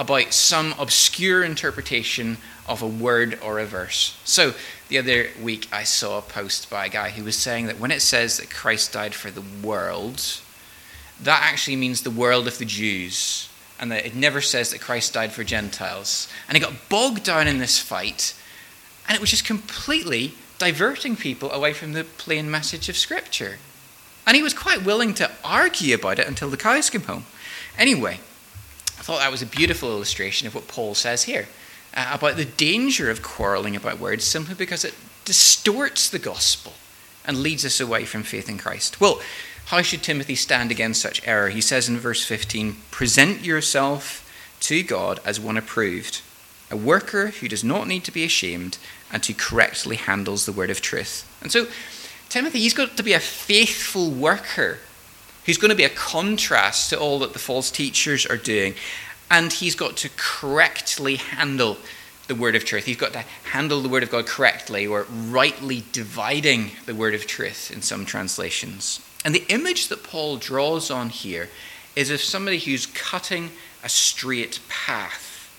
about 0.00 0.32
some 0.32 0.74
obscure 0.78 1.44
interpretation 1.44 2.38
of 2.66 2.80
a 2.80 2.86
word 2.86 3.38
or 3.44 3.58
a 3.58 3.66
verse. 3.66 4.18
So, 4.24 4.54
the 4.88 4.96
other 4.96 5.28
week 5.40 5.68
I 5.70 5.84
saw 5.84 6.16
a 6.16 6.22
post 6.22 6.70
by 6.70 6.86
a 6.86 6.88
guy 6.88 7.10
who 7.10 7.22
was 7.22 7.36
saying 7.36 7.66
that 7.66 7.78
when 7.78 7.90
it 7.90 8.00
says 8.00 8.38
that 8.38 8.48
Christ 8.48 8.94
died 8.94 9.14
for 9.14 9.30
the 9.30 9.44
world, 9.62 10.40
that 11.22 11.42
actually 11.42 11.76
means 11.76 12.00
the 12.00 12.10
world 12.10 12.48
of 12.48 12.56
the 12.56 12.64
Jews, 12.64 13.50
and 13.78 13.92
that 13.92 14.06
it 14.06 14.14
never 14.14 14.40
says 14.40 14.70
that 14.70 14.80
Christ 14.80 15.12
died 15.12 15.32
for 15.32 15.44
Gentiles. 15.44 16.28
And 16.48 16.56
he 16.56 16.64
got 16.64 16.88
bogged 16.88 17.22
down 17.22 17.46
in 17.46 17.58
this 17.58 17.78
fight, 17.78 18.34
and 19.06 19.14
it 19.14 19.20
was 19.20 19.30
just 19.30 19.44
completely 19.44 20.32
diverting 20.58 21.14
people 21.14 21.52
away 21.52 21.74
from 21.74 21.92
the 21.92 22.04
plain 22.04 22.50
message 22.50 22.88
of 22.88 22.96
Scripture. 22.96 23.58
And 24.26 24.34
he 24.34 24.42
was 24.42 24.54
quite 24.54 24.82
willing 24.82 25.12
to 25.14 25.30
argue 25.44 25.94
about 25.94 26.18
it 26.18 26.26
until 26.26 26.48
the 26.48 26.56
cows 26.56 26.88
came 26.88 27.02
home. 27.02 27.26
Anyway, 27.76 28.20
I 29.00 29.02
thought 29.02 29.20
that 29.20 29.30
was 29.32 29.40
a 29.40 29.46
beautiful 29.46 29.90
illustration 29.90 30.46
of 30.46 30.54
what 30.54 30.68
Paul 30.68 30.94
says 30.94 31.22
here 31.22 31.48
uh, 31.94 32.10
about 32.12 32.36
the 32.36 32.44
danger 32.44 33.10
of 33.10 33.22
quarreling 33.22 33.74
about 33.74 33.98
words 33.98 34.24
simply 34.24 34.54
because 34.54 34.84
it 34.84 34.94
distorts 35.24 36.10
the 36.10 36.18
gospel 36.18 36.74
and 37.24 37.42
leads 37.42 37.64
us 37.64 37.80
away 37.80 38.04
from 38.04 38.22
faith 38.22 38.46
in 38.46 38.58
Christ. 38.58 39.00
Well, 39.00 39.22
how 39.66 39.80
should 39.80 40.02
Timothy 40.02 40.34
stand 40.34 40.70
against 40.70 41.00
such 41.00 41.26
error? 41.26 41.48
He 41.48 41.62
says 41.62 41.88
in 41.88 41.96
verse 41.96 42.26
15 42.26 42.76
Present 42.90 43.42
yourself 43.42 44.30
to 44.60 44.82
God 44.82 45.18
as 45.24 45.40
one 45.40 45.56
approved, 45.56 46.20
a 46.70 46.76
worker 46.76 47.28
who 47.28 47.48
does 47.48 47.64
not 47.64 47.88
need 47.88 48.04
to 48.04 48.12
be 48.12 48.24
ashamed 48.24 48.76
and 49.10 49.24
who 49.24 49.32
correctly 49.32 49.96
handles 49.96 50.44
the 50.44 50.52
word 50.52 50.68
of 50.68 50.82
truth. 50.82 51.26
And 51.40 51.50
so, 51.50 51.68
Timothy, 52.28 52.58
he's 52.58 52.74
got 52.74 52.98
to 52.98 53.02
be 53.02 53.14
a 53.14 53.20
faithful 53.20 54.10
worker 54.10 54.80
He's 55.50 55.58
going 55.58 55.70
to 55.70 55.76
be 55.76 55.82
a 55.82 55.88
contrast 55.88 56.90
to 56.90 57.00
all 57.00 57.18
that 57.18 57.32
the 57.32 57.40
false 57.40 57.72
teachers 57.72 58.24
are 58.24 58.36
doing. 58.36 58.76
And 59.32 59.52
he's 59.52 59.74
got 59.74 59.96
to 59.96 60.10
correctly 60.16 61.16
handle 61.16 61.76
the 62.28 62.36
word 62.36 62.54
of 62.54 62.64
truth. 62.64 62.84
He's 62.84 62.96
got 62.96 63.12
to 63.14 63.24
handle 63.50 63.80
the 63.80 63.88
word 63.88 64.04
of 64.04 64.12
God 64.12 64.28
correctly 64.28 64.86
or 64.86 65.08
rightly 65.10 65.82
dividing 65.90 66.70
the 66.86 66.94
word 66.94 67.14
of 67.14 67.26
truth 67.26 67.72
in 67.72 67.82
some 67.82 68.06
translations. 68.06 69.04
And 69.24 69.34
the 69.34 69.44
image 69.48 69.88
that 69.88 70.04
Paul 70.04 70.36
draws 70.36 70.88
on 70.88 71.08
here 71.08 71.48
is 71.96 72.10
of 72.10 72.20
somebody 72.20 72.60
who's 72.60 72.86
cutting 72.86 73.50
a 73.82 73.88
straight 73.88 74.60
path. 74.68 75.50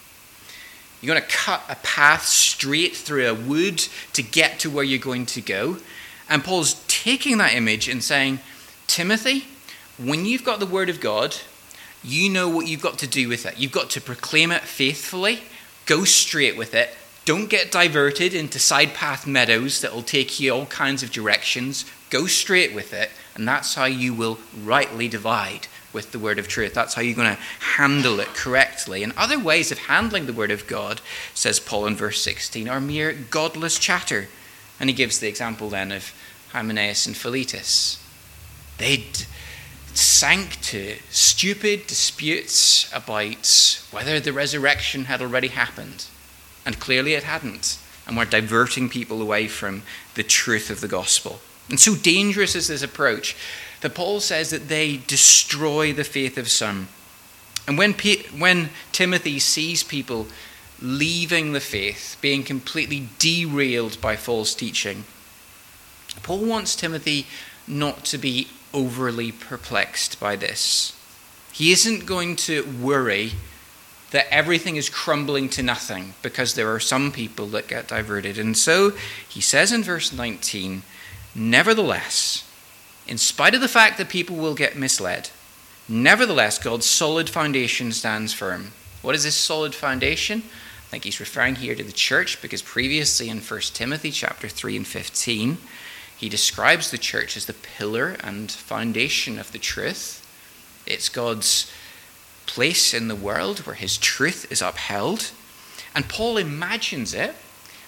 You're 1.01 1.13
going 1.13 1.27
to 1.27 1.35
cut 1.35 1.63
a 1.67 1.75
path 1.75 2.23
straight 2.23 2.95
through 2.95 3.27
a 3.27 3.33
wood 3.33 3.79
to 4.13 4.23
get 4.23 4.57
to 4.59 4.69
where 4.69 4.85
you're 4.85 4.99
going 4.99 5.25
to 5.25 5.41
go. 5.41 5.79
And 6.29 6.45
Paul's 6.45 6.81
taking 6.87 7.39
that 7.39 7.53
image 7.55 7.89
and 7.89 8.01
saying, 8.01 8.39
Timothy, 8.87 9.47
when 10.03 10.25
you've 10.25 10.43
got 10.43 10.59
the 10.59 10.65
Word 10.65 10.89
of 10.89 10.99
God, 10.99 11.35
you 12.03 12.29
know 12.29 12.49
what 12.49 12.67
you've 12.67 12.81
got 12.81 12.97
to 12.99 13.07
do 13.07 13.29
with 13.29 13.45
it. 13.45 13.57
You've 13.57 13.71
got 13.71 13.89
to 13.91 14.01
proclaim 14.01 14.51
it 14.51 14.63
faithfully, 14.63 15.41
go 15.85 16.03
straight 16.03 16.57
with 16.57 16.73
it. 16.73 16.89
Don't 17.23 17.49
get 17.49 17.71
diverted 17.71 18.33
into 18.33 18.57
side 18.57 18.95
path 18.95 19.27
meadows 19.27 19.81
that 19.81 19.93
will 19.93 20.01
take 20.01 20.39
you 20.39 20.51
all 20.51 20.65
kinds 20.65 21.03
of 21.03 21.11
directions. 21.11 21.85
Go 22.09 22.25
straight 22.25 22.73
with 22.73 22.93
it, 22.93 23.11
and 23.35 23.47
that's 23.47 23.75
how 23.75 23.85
you 23.85 24.13
will 24.13 24.39
rightly 24.63 25.07
divide 25.07 25.67
with 25.93 26.11
the 26.11 26.19
word 26.19 26.39
of 26.39 26.47
truth. 26.47 26.73
That's 26.73 26.95
how 26.95 27.01
you're 27.01 27.15
going 27.15 27.35
to 27.35 27.41
handle 27.75 28.19
it 28.19 28.29
correctly. 28.29 29.03
And 29.03 29.13
other 29.15 29.37
ways 29.37 29.71
of 29.71 29.77
handling 29.77 30.25
the 30.25 30.33
word 30.33 30.51
of 30.51 30.65
God, 30.67 30.99
says 31.33 31.59
Paul 31.59 31.85
in 31.85 31.95
verse 31.95 32.21
16, 32.23 32.67
are 32.67 32.81
mere 32.81 33.13
godless 33.13 33.77
chatter. 33.77 34.27
And 34.79 34.89
he 34.89 34.95
gives 34.95 35.19
the 35.19 35.27
example 35.27 35.69
then 35.69 35.91
of 35.91 36.13
Hymenaeus 36.53 37.05
and 37.05 37.15
Philetus. 37.15 38.03
They'd 38.77 39.25
sank 39.93 40.61
to 40.61 40.95
stupid 41.09 41.87
disputes 41.87 42.91
about 42.93 43.87
whether 43.91 44.19
the 44.19 44.33
resurrection 44.33 45.05
had 45.05 45.21
already 45.21 45.49
happened. 45.49 46.05
And 46.65 46.79
clearly 46.79 47.13
it 47.13 47.23
hadn't. 47.23 47.77
And 48.07 48.17
we're 48.17 48.25
diverting 48.25 48.89
people 48.89 49.21
away 49.21 49.47
from 49.47 49.83
the 50.15 50.23
truth 50.23 50.69
of 50.69 50.81
the 50.81 50.87
gospel. 50.87 51.39
And 51.69 51.79
so 51.79 51.95
dangerous 51.95 52.55
is 52.55 52.67
this 52.67 52.83
approach 52.83 53.35
that 53.81 53.95
Paul 53.95 54.19
says 54.19 54.49
that 54.49 54.67
they 54.67 54.97
destroy 55.07 55.93
the 55.93 56.03
faith 56.03 56.37
of 56.37 56.49
some. 56.49 56.87
And 57.67 57.77
when, 57.77 57.93
P- 57.93 58.25
when 58.37 58.69
Timothy 58.91 59.39
sees 59.39 59.83
people 59.83 60.27
leaving 60.81 61.53
the 61.53 61.59
faith, 61.59 62.17
being 62.21 62.43
completely 62.43 63.07
derailed 63.19 63.99
by 64.01 64.15
false 64.15 64.53
teaching, 64.53 65.05
Paul 66.23 66.45
wants 66.45 66.75
Timothy 66.75 67.27
not 67.67 68.03
to 68.05 68.17
be 68.17 68.47
overly 68.73 69.31
perplexed 69.31 70.19
by 70.19 70.35
this. 70.35 70.97
He 71.51 71.71
isn't 71.71 72.05
going 72.05 72.35
to 72.37 72.63
worry 72.81 73.33
that 74.11 74.27
everything 74.29 74.75
is 74.75 74.89
crumbling 74.89 75.49
to 75.49 75.63
nothing 75.63 76.13
because 76.21 76.53
there 76.53 76.73
are 76.73 76.79
some 76.79 77.11
people 77.11 77.47
that 77.47 77.67
get 77.67 77.87
diverted. 77.87 78.37
And 78.37 78.57
so 78.57 78.91
he 79.27 79.41
says 79.41 79.71
in 79.71 79.83
verse 79.83 80.11
19, 80.11 80.83
Nevertheless, 81.33 82.49
in 83.07 83.17
spite 83.17 83.55
of 83.55 83.61
the 83.61 83.67
fact 83.67 83.97
that 83.97 84.09
people 84.09 84.35
will 84.35 84.55
get 84.55 84.77
misled, 84.77 85.29
Nevertheless, 85.87 86.57
God's 86.57 86.85
solid 86.85 87.29
foundation 87.29 87.91
stands 87.91 88.33
firm. 88.33 88.71
What 89.01 89.13
is 89.13 89.23
this 89.25 89.35
solid 89.35 89.75
foundation? 89.75 90.43
I 90.45 90.89
think 90.89 91.03
he's 91.03 91.19
referring 91.19 91.55
here 91.55 91.75
to 91.75 91.83
the 91.83 91.91
church 91.91 92.41
because 92.41 92.61
previously 92.61 93.29
in 93.29 93.41
1 93.41 93.59
Timothy 93.73 94.11
chapter 94.11 94.47
3 94.47 94.77
and 94.77 94.87
15, 94.87 95.57
he 96.21 96.29
describes 96.29 96.91
the 96.91 96.99
church 96.99 97.35
as 97.35 97.47
the 97.47 97.53
pillar 97.53 98.15
and 98.23 98.51
foundation 98.51 99.39
of 99.39 99.51
the 99.51 99.57
truth. 99.57 100.23
It's 100.85 101.09
God's 101.09 101.71
place 102.45 102.93
in 102.93 103.07
the 103.07 103.15
world 103.15 103.65
where 103.65 103.75
his 103.75 103.97
truth 103.97 104.45
is 104.51 104.61
upheld. 104.61 105.31
And 105.95 106.07
Paul 106.07 106.37
imagines 106.37 107.15
it 107.15 107.33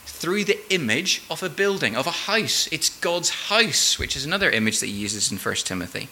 through 0.08 0.46
the 0.46 0.74
image 0.74 1.22
of 1.30 1.44
a 1.44 1.50
building, 1.50 1.96
of 1.96 2.08
a 2.08 2.26
house. 2.26 2.68
It's 2.72 2.90
God's 2.90 3.30
house, 3.50 4.00
which 4.00 4.16
is 4.16 4.26
another 4.26 4.50
image 4.50 4.80
that 4.80 4.88
he 4.88 4.94
uses 4.94 5.32
in 5.32 5.38
1 5.38 5.56
Timothy. 5.58 6.10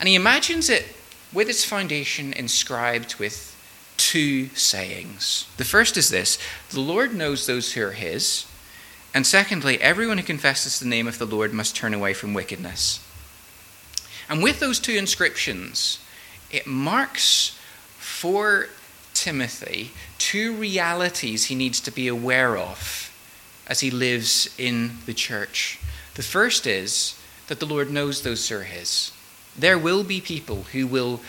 And 0.00 0.08
he 0.08 0.16
imagines 0.16 0.68
it 0.68 0.96
with 1.32 1.48
its 1.48 1.64
foundation 1.64 2.32
inscribed 2.32 3.14
with 3.20 3.54
two 3.96 4.48
sayings. 4.56 5.46
The 5.56 5.64
first 5.64 5.96
is 5.96 6.10
this 6.10 6.36
the 6.70 6.80
Lord 6.80 7.14
knows 7.14 7.46
those 7.46 7.74
who 7.74 7.84
are 7.84 7.92
his. 7.92 8.46
And 9.14 9.24
secondly, 9.24 9.80
everyone 9.80 10.18
who 10.18 10.24
confesses 10.24 10.80
the 10.80 10.88
name 10.88 11.06
of 11.06 11.18
the 11.18 11.26
Lord 11.26 11.52
must 11.54 11.76
turn 11.76 11.94
away 11.94 12.12
from 12.12 12.34
wickedness. 12.34 12.98
And 14.28 14.42
with 14.42 14.58
those 14.58 14.80
two 14.80 14.94
inscriptions, 14.94 16.00
it 16.50 16.66
marks 16.66 17.56
for 17.96 18.68
Timothy 19.14 19.92
two 20.18 20.52
realities 20.54 21.44
he 21.44 21.54
needs 21.54 21.80
to 21.80 21.92
be 21.92 22.08
aware 22.08 22.56
of 22.56 23.12
as 23.68 23.80
he 23.80 23.90
lives 23.90 24.52
in 24.58 24.98
the 25.06 25.14
church. 25.14 25.78
The 26.14 26.22
first 26.22 26.66
is 26.66 27.18
that 27.46 27.60
the 27.60 27.66
Lord 27.66 27.90
knows 27.90 28.22
those 28.22 28.48
who 28.48 28.56
are 28.56 28.62
his. 28.64 29.12
There 29.56 29.78
will 29.78 30.02
be 30.02 30.20
people 30.20 30.64
who 30.72 30.86
will 30.86 31.20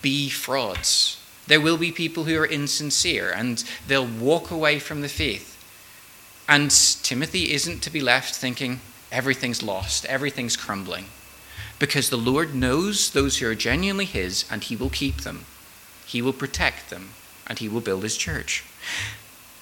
be 0.00 0.30
frauds. 0.30 1.20
There 1.46 1.60
will 1.60 1.76
be 1.76 1.92
people 1.92 2.24
who 2.24 2.38
are 2.38 2.46
insincere 2.46 3.30
and 3.30 3.62
they'll 3.86 4.06
walk 4.06 4.50
away 4.50 4.78
from 4.78 5.02
the 5.02 5.08
faith. 5.08 5.53
And 6.48 6.70
Timothy 6.70 7.52
isn't 7.52 7.82
to 7.82 7.90
be 7.90 8.00
left 8.00 8.34
thinking 8.34 8.80
everything's 9.10 9.62
lost, 9.62 10.04
everything's 10.06 10.56
crumbling. 10.56 11.06
Because 11.78 12.10
the 12.10 12.16
Lord 12.16 12.54
knows 12.54 13.10
those 13.10 13.38
who 13.38 13.48
are 13.48 13.54
genuinely 13.54 14.04
his 14.04 14.44
and 14.50 14.62
he 14.62 14.76
will 14.76 14.90
keep 14.90 15.22
them, 15.22 15.46
he 16.06 16.20
will 16.20 16.32
protect 16.32 16.90
them, 16.90 17.10
and 17.46 17.58
he 17.58 17.68
will 17.68 17.80
build 17.80 18.02
his 18.02 18.16
church. 18.16 18.64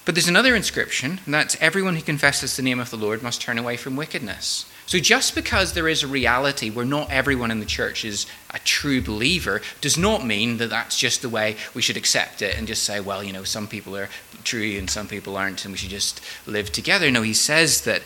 But 0.05 0.15
there's 0.15 0.27
another 0.27 0.55
inscription, 0.55 1.21
and 1.25 1.33
that's 1.33 1.55
everyone 1.61 1.95
who 1.95 2.01
confesses 2.01 2.57
the 2.57 2.63
name 2.63 2.79
of 2.79 2.89
the 2.89 2.97
Lord 2.97 3.23
must 3.23 3.41
turn 3.41 3.57
away 3.57 3.77
from 3.77 3.95
wickedness. 3.95 4.65
So 4.85 4.99
just 4.99 5.33
because 5.33 5.73
there 5.73 5.87
is 5.87 6.03
a 6.03 6.07
reality 6.07 6.69
where 6.69 6.85
not 6.85 7.09
everyone 7.09 7.51
in 7.51 7.61
the 7.61 7.65
church 7.65 8.03
is 8.03 8.25
a 8.49 8.59
true 8.59 9.01
believer 9.01 9.61
does 9.79 9.97
not 9.97 10.25
mean 10.25 10.57
that 10.57 10.69
that's 10.69 10.97
just 10.97 11.21
the 11.21 11.29
way 11.29 11.55
we 11.73 11.81
should 11.81 11.95
accept 11.95 12.41
it 12.41 12.57
and 12.57 12.67
just 12.67 12.83
say, 12.83 12.99
well, 12.99 13.23
you 13.23 13.31
know, 13.31 13.45
some 13.45 13.67
people 13.67 13.95
are 13.95 14.09
true 14.43 14.77
and 14.77 14.89
some 14.89 15.07
people 15.07 15.37
aren't, 15.37 15.65
and 15.65 15.71
we 15.71 15.77
should 15.77 15.89
just 15.89 16.21
live 16.45 16.71
together. 16.71 17.09
No, 17.11 17.21
he 17.21 17.33
says 17.33 17.81
that 17.81 18.03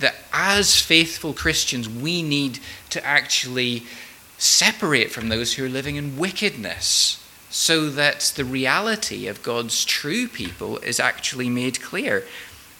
that 0.00 0.16
as 0.32 0.80
faithful 0.80 1.32
Christians, 1.32 1.88
we 1.88 2.22
need 2.22 2.58
to 2.88 3.04
actually 3.06 3.84
separate 4.38 5.10
from 5.10 5.28
those 5.28 5.54
who 5.54 5.64
are 5.64 5.68
living 5.68 5.96
in 5.96 6.16
wickedness 6.16 7.22
so 7.50 7.90
that 7.90 8.32
the 8.36 8.44
reality 8.44 9.26
of 9.26 9.42
God's 9.42 9.84
true 9.84 10.26
people 10.28 10.78
is 10.78 10.98
actually 10.98 11.50
made 11.50 11.82
clear. 11.82 12.24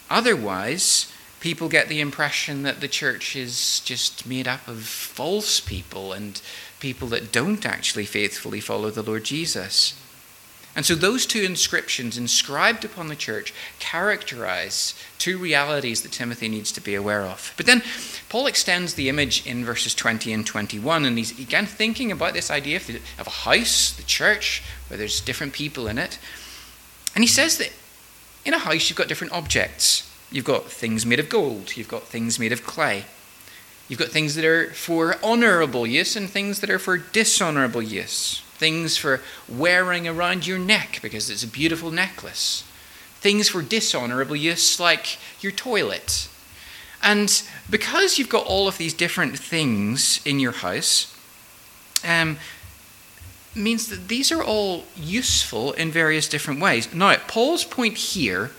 Otherwise, 0.08 1.12
people 1.40 1.68
get 1.68 1.88
the 1.88 2.00
impression 2.00 2.62
that 2.62 2.80
the 2.80 2.88
church 2.88 3.34
is 3.34 3.80
just 3.80 4.26
made 4.26 4.46
up 4.46 4.66
of 4.68 4.82
false 4.82 5.60
people 5.60 6.12
and 6.12 6.40
people 6.78 7.08
that 7.08 7.32
don't 7.32 7.66
actually 7.66 8.06
faithfully 8.06 8.60
follow 8.60 8.90
the 8.90 9.02
Lord 9.02 9.24
Jesus. 9.24 9.94
And 10.76 10.86
so 10.86 10.94
those 10.94 11.26
two 11.26 11.42
inscriptions 11.42 12.16
inscribed 12.16 12.84
upon 12.84 13.08
the 13.08 13.16
church 13.16 13.52
characterize 13.80 14.94
two 15.18 15.36
realities 15.36 16.02
that 16.02 16.12
Timothy 16.12 16.48
needs 16.48 16.70
to 16.72 16.80
be 16.80 16.94
aware 16.94 17.22
of. 17.22 17.52
But 17.56 17.66
then 17.66 17.82
Paul 18.28 18.46
extends 18.46 18.94
the 18.94 19.08
image 19.08 19.44
in 19.44 19.64
verses 19.64 19.94
20 19.94 20.32
and 20.32 20.46
21, 20.46 21.04
and 21.04 21.18
he's 21.18 21.36
again 21.38 21.66
thinking 21.66 22.12
about 22.12 22.34
this 22.34 22.50
idea 22.50 22.76
of, 22.76 22.86
the, 22.86 23.00
of 23.18 23.26
a 23.26 23.30
house, 23.30 23.92
the 23.92 24.04
church, 24.04 24.62
where 24.86 24.96
there's 24.96 25.20
different 25.20 25.52
people 25.52 25.88
in 25.88 25.98
it. 25.98 26.18
And 27.16 27.24
he 27.24 27.28
says 27.28 27.58
that 27.58 27.72
in 28.44 28.54
a 28.54 28.58
house 28.58 28.88
you've 28.88 28.98
got 28.98 29.08
different 29.08 29.32
objects. 29.32 30.08
You've 30.30 30.44
got 30.44 30.70
things 30.70 31.04
made 31.04 31.18
of 31.18 31.28
gold, 31.28 31.76
you've 31.76 31.88
got 31.88 32.04
things 32.04 32.38
made 32.38 32.52
of 32.52 32.64
clay. 32.64 33.06
You've 33.88 33.98
got 33.98 34.10
things 34.10 34.36
that 34.36 34.44
are 34.44 34.70
for 34.70 35.16
honorable 35.20 35.84
use 35.84 36.14
and 36.14 36.30
things 36.30 36.60
that 36.60 36.70
are 36.70 36.78
for 36.78 36.96
dishonorable 36.96 37.82
use 37.82 38.40
things 38.60 38.98
for 38.98 39.22
wearing 39.48 40.06
around 40.06 40.46
your 40.46 40.58
neck 40.58 41.00
because 41.00 41.30
it's 41.30 41.42
a 41.42 41.48
beautiful 41.48 41.90
necklace, 41.90 42.62
things 43.14 43.48
for 43.48 43.62
dishonorable 43.62 44.36
use 44.36 44.78
like 44.78 45.18
your 45.40 45.50
toilet. 45.50 46.28
And 47.02 47.42
because 47.70 48.18
you've 48.18 48.28
got 48.28 48.46
all 48.46 48.68
of 48.68 48.76
these 48.76 48.92
different 48.92 49.38
things 49.38 50.20
in 50.26 50.38
your 50.38 50.52
house, 50.52 51.16
um, 52.06 52.36
means 53.54 53.88
that 53.88 54.08
these 54.08 54.30
are 54.30 54.44
all 54.44 54.84
useful 54.94 55.72
in 55.72 55.90
various 55.90 56.28
different 56.28 56.60
ways. 56.60 56.92
Now, 56.94 57.16
Paul's 57.26 57.64
point 57.64 57.96
here 57.96 58.50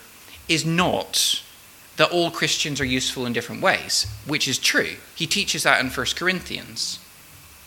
is 0.48 0.66
not 0.66 1.42
that 1.96 2.10
all 2.10 2.30
Christians 2.32 2.80
are 2.80 2.84
useful 2.84 3.24
in 3.24 3.32
different 3.32 3.62
ways, 3.62 4.06
which 4.26 4.48
is 4.48 4.58
true. 4.58 4.96
He 5.14 5.28
teaches 5.28 5.62
that 5.62 5.80
in 5.80 5.90
1 5.90 6.06
Corinthians. 6.16 6.98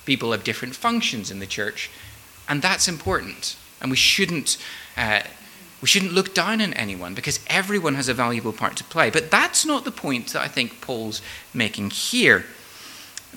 People 0.05 0.33
have 0.33 0.43
different 0.43 0.75
functions 0.75 1.31
in 1.31 1.39
the 1.39 1.47
church, 1.47 1.89
and 2.47 2.61
that's 2.61 2.87
important. 2.87 3.55
And 3.81 3.91
we 3.91 3.97
shouldn't, 3.97 4.57
uh, 4.97 5.21
we 5.81 5.87
shouldn't 5.87 6.13
look 6.13 6.33
down 6.33 6.61
on 6.61 6.73
anyone 6.73 7.13
because 7.13 7.39
everyone 7.47 7.95
has 7.95 8.07
a 8.07 8.13
valuable 8.13 8.53
part 8.53 8.75
to 8.77 8.83
play. 8.83 9.09
But 9.09 9.31
that's 9.31 9.65
not 9.65 9.85
the 9.85 9.91
point 9.91 10.33
that 10.33 10.41
I 10.41 10.47
think 10.47 10.81
Paul's 10.81 11.21
making 11.53 11.91
here. 11.91 12.45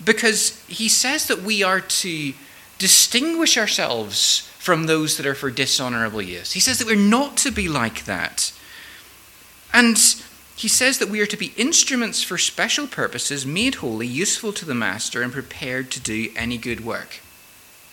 Because 0.05 0.65
he 0.67 0.89
says 0.89 1.27
that 1.27 1.43
we 1.43 1.63
are 1.63 1.81
to 1.81 2.33
distinguish 2.79 3.59
ourselves 3.59 4.49
from 4.59 4.87
those 4.87 5.17
that 5.17 5.27
are 5.27 5.35
for 5.35 5.51
dishonorable 5.51 6.23
use. 6.23 6.53
He 6.53 6.61
says 6.61 6.79
that 6.79 6.87
we're 6.87 6.97
not 6.97 7.37
to 7.39 7.51
be 7.51 7.69
like 7.69 8.05
that. 8.05 8.53
And 9.73 9.99
he 10.57 10.69
says 10.69 10.99
that 10.99 11.09
we 11.09 11.21
are 11.21 11.27
to 11.27 11.37
be 11.37 11.53
instruments 11.57 12.23
for 12.23 12.39
special 12.39 12.87
purposes, 12.87 13.47
made 13.47 13.77
holy, 13.77 14.07
useful 14.07 14.53
to 14.55 14.65
the 14.65 14.75
master, 14.75 15.23
and 15.23 15.33
prepared 15.33 15.91
to 15.93 16.01
do 16.01 16.31
any 16.37 16.59
good 16.59 16.85
work. 16.85 17.21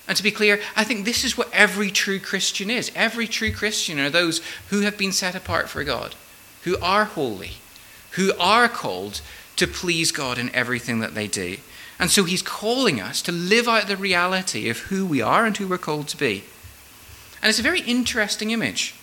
And 0.08 0.16
to 0.18 0.24
be 0.24 0.32
clear, 0.32 0.60
I 0.76 0.84
think 0.84 1.04
this 1.04 1.24
is 1.24 1.38
what 1.38 1.52
every 1.52 1.90
true 1.90 2.20
Christian 2.20 2.70
is. 2.70 2.92
Every 2.96 3.28
true 3.28 3.52
Christian 3.52 4.00
are 4.00 4.10
those 4.10 4.42
who 4.70 4.82
have 4.82 4.98
been 4.98 5.12
set 5.12 5.36
apart 5.36 5.68
for 5.68 5.84
God, 5.84 6.16
who 6.64 6.78
are 6.80 7.06
holy, 7.06 7.54
who 8.12 8.32
are 8.40 8.70
called 8.70 9.22
to 9.56 9.68
please 9.68 10.12
God 10.12 10.38
in 10.38 10.54
everything 10.54 11.00
that 11.00 11.16
they 11.16 11.28
do. 11.28 11.58
And 11.98 12.12
so 12.12 12.24
he's 12.26 12.42
calling 12.42 13.00
us 13.00 13.22
to 13.24 13.32
live 13.32 13.68
out 13.68 13.88
the 13.88 13.98
reality 13.98 14.70
of 14.70 14.80
who 14.80 15.06
we 15.06 15.22
are 15.22 15.46
and 15.46 15.56
who 15.56 15.68
we're 15.68 15.78
called 15.78 16.08
to 16.10 16.18
be. 16.18 16.44
And 17.42 17.50
it's 17.50 17.60
a 17.60 17.64
very 17.64 17.82
interesting 17.82 18.52
image 18.52 18.96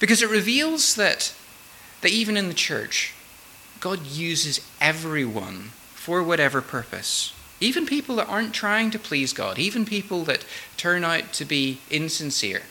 because 0.00 0.22
it 0.22 0.30
reveals 0.30 0.96
that, 0.96 1.34
that 2.00 2.10
even 2.10 2.36
in 2.36 2.48
the 2.48 2.54
church, 2.54 3.14
God 3.80 4.06
uses 4.06 4.60
everyone 4.80 5.70
for 5.94 6.22
whatever 6.22 6.60
purpose. 6.60 7.32
Even 7.62 7.86
people 7.86 8.16
that 8.16 8.28
aren't 8.28 8.52
trying 8.52 8.90
to 8.90 8.98
please 8.98 9.32
God, 9.32 9.56
even 9.56 9.84
people 9.84 10.24
that 10.24 10.44
turn 10.76 11.04
out 11.04 11.32
to 11.34 11.44
be 11.44 11.78
insincere, 11.90 12.62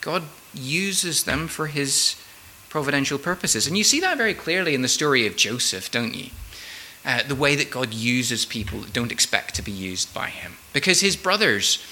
God 0.00 0.22
uses 0.54 1.24
them 1.24 1.48
for 1.48 1.66
his 1.66 2.14
providential 2.68 3.18
purposes. 3.18 3.66
And 3.66 3.76
you 3.76 3.82
see 3.82 3.98
that 3.98 4.16
very 4.16 4.34
clearly 4.34 4.76
in 4.76 4.82
the 4.82 4.88
story 4.88 5.26
of 5.26 5.36
Joseph, 5.36 5.90
don't 5.90 6.14
you? 6.14 6.30
Uh, 7.04 7.24
the 7.24 7.34
way 7.34 7.56
that 7.56 7.72
God 7.72 7.92
uses 7.92 8.44
people 8.44 8.80
that 8.80 8.92
don't 8.92 9.10
expect 9.10 9.56
to 9.56 9.62
be 9.62 9.72
used 9.72 10.14
by 10.14 10.28
him. 10.28 10.52
Because 10.72 11.00
his 11.00 11.16
brothers, 11.16 11.82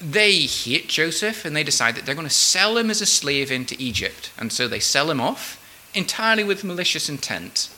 they 0.00 0.42
hate 0.42 0.88
Joseph 0.88 1.44
and 1.44 1.56
they 1.56 1.64
decide 1.64 1.96
that 1.96 2.06
they're 2.06 2.14
going 2.14 2.28
to 2.28 2.32
sell 2.32 2.76
him 2.76 2.90
as 2.90 3.00
a 3.00 3.06
slave 3.06 3.50
into 3.50 3.74
Egypt. 3.80 4.30
And 4.38 4.52
so 4.52 4.68
they 4.68 4.78
sell 4.78 5.10
him 5.10 5.20
off 5.20 5.58
entirely 5.94 6.44
with 6.44 6.62
malicious 6.62 7.08
intent. 7.08 7.70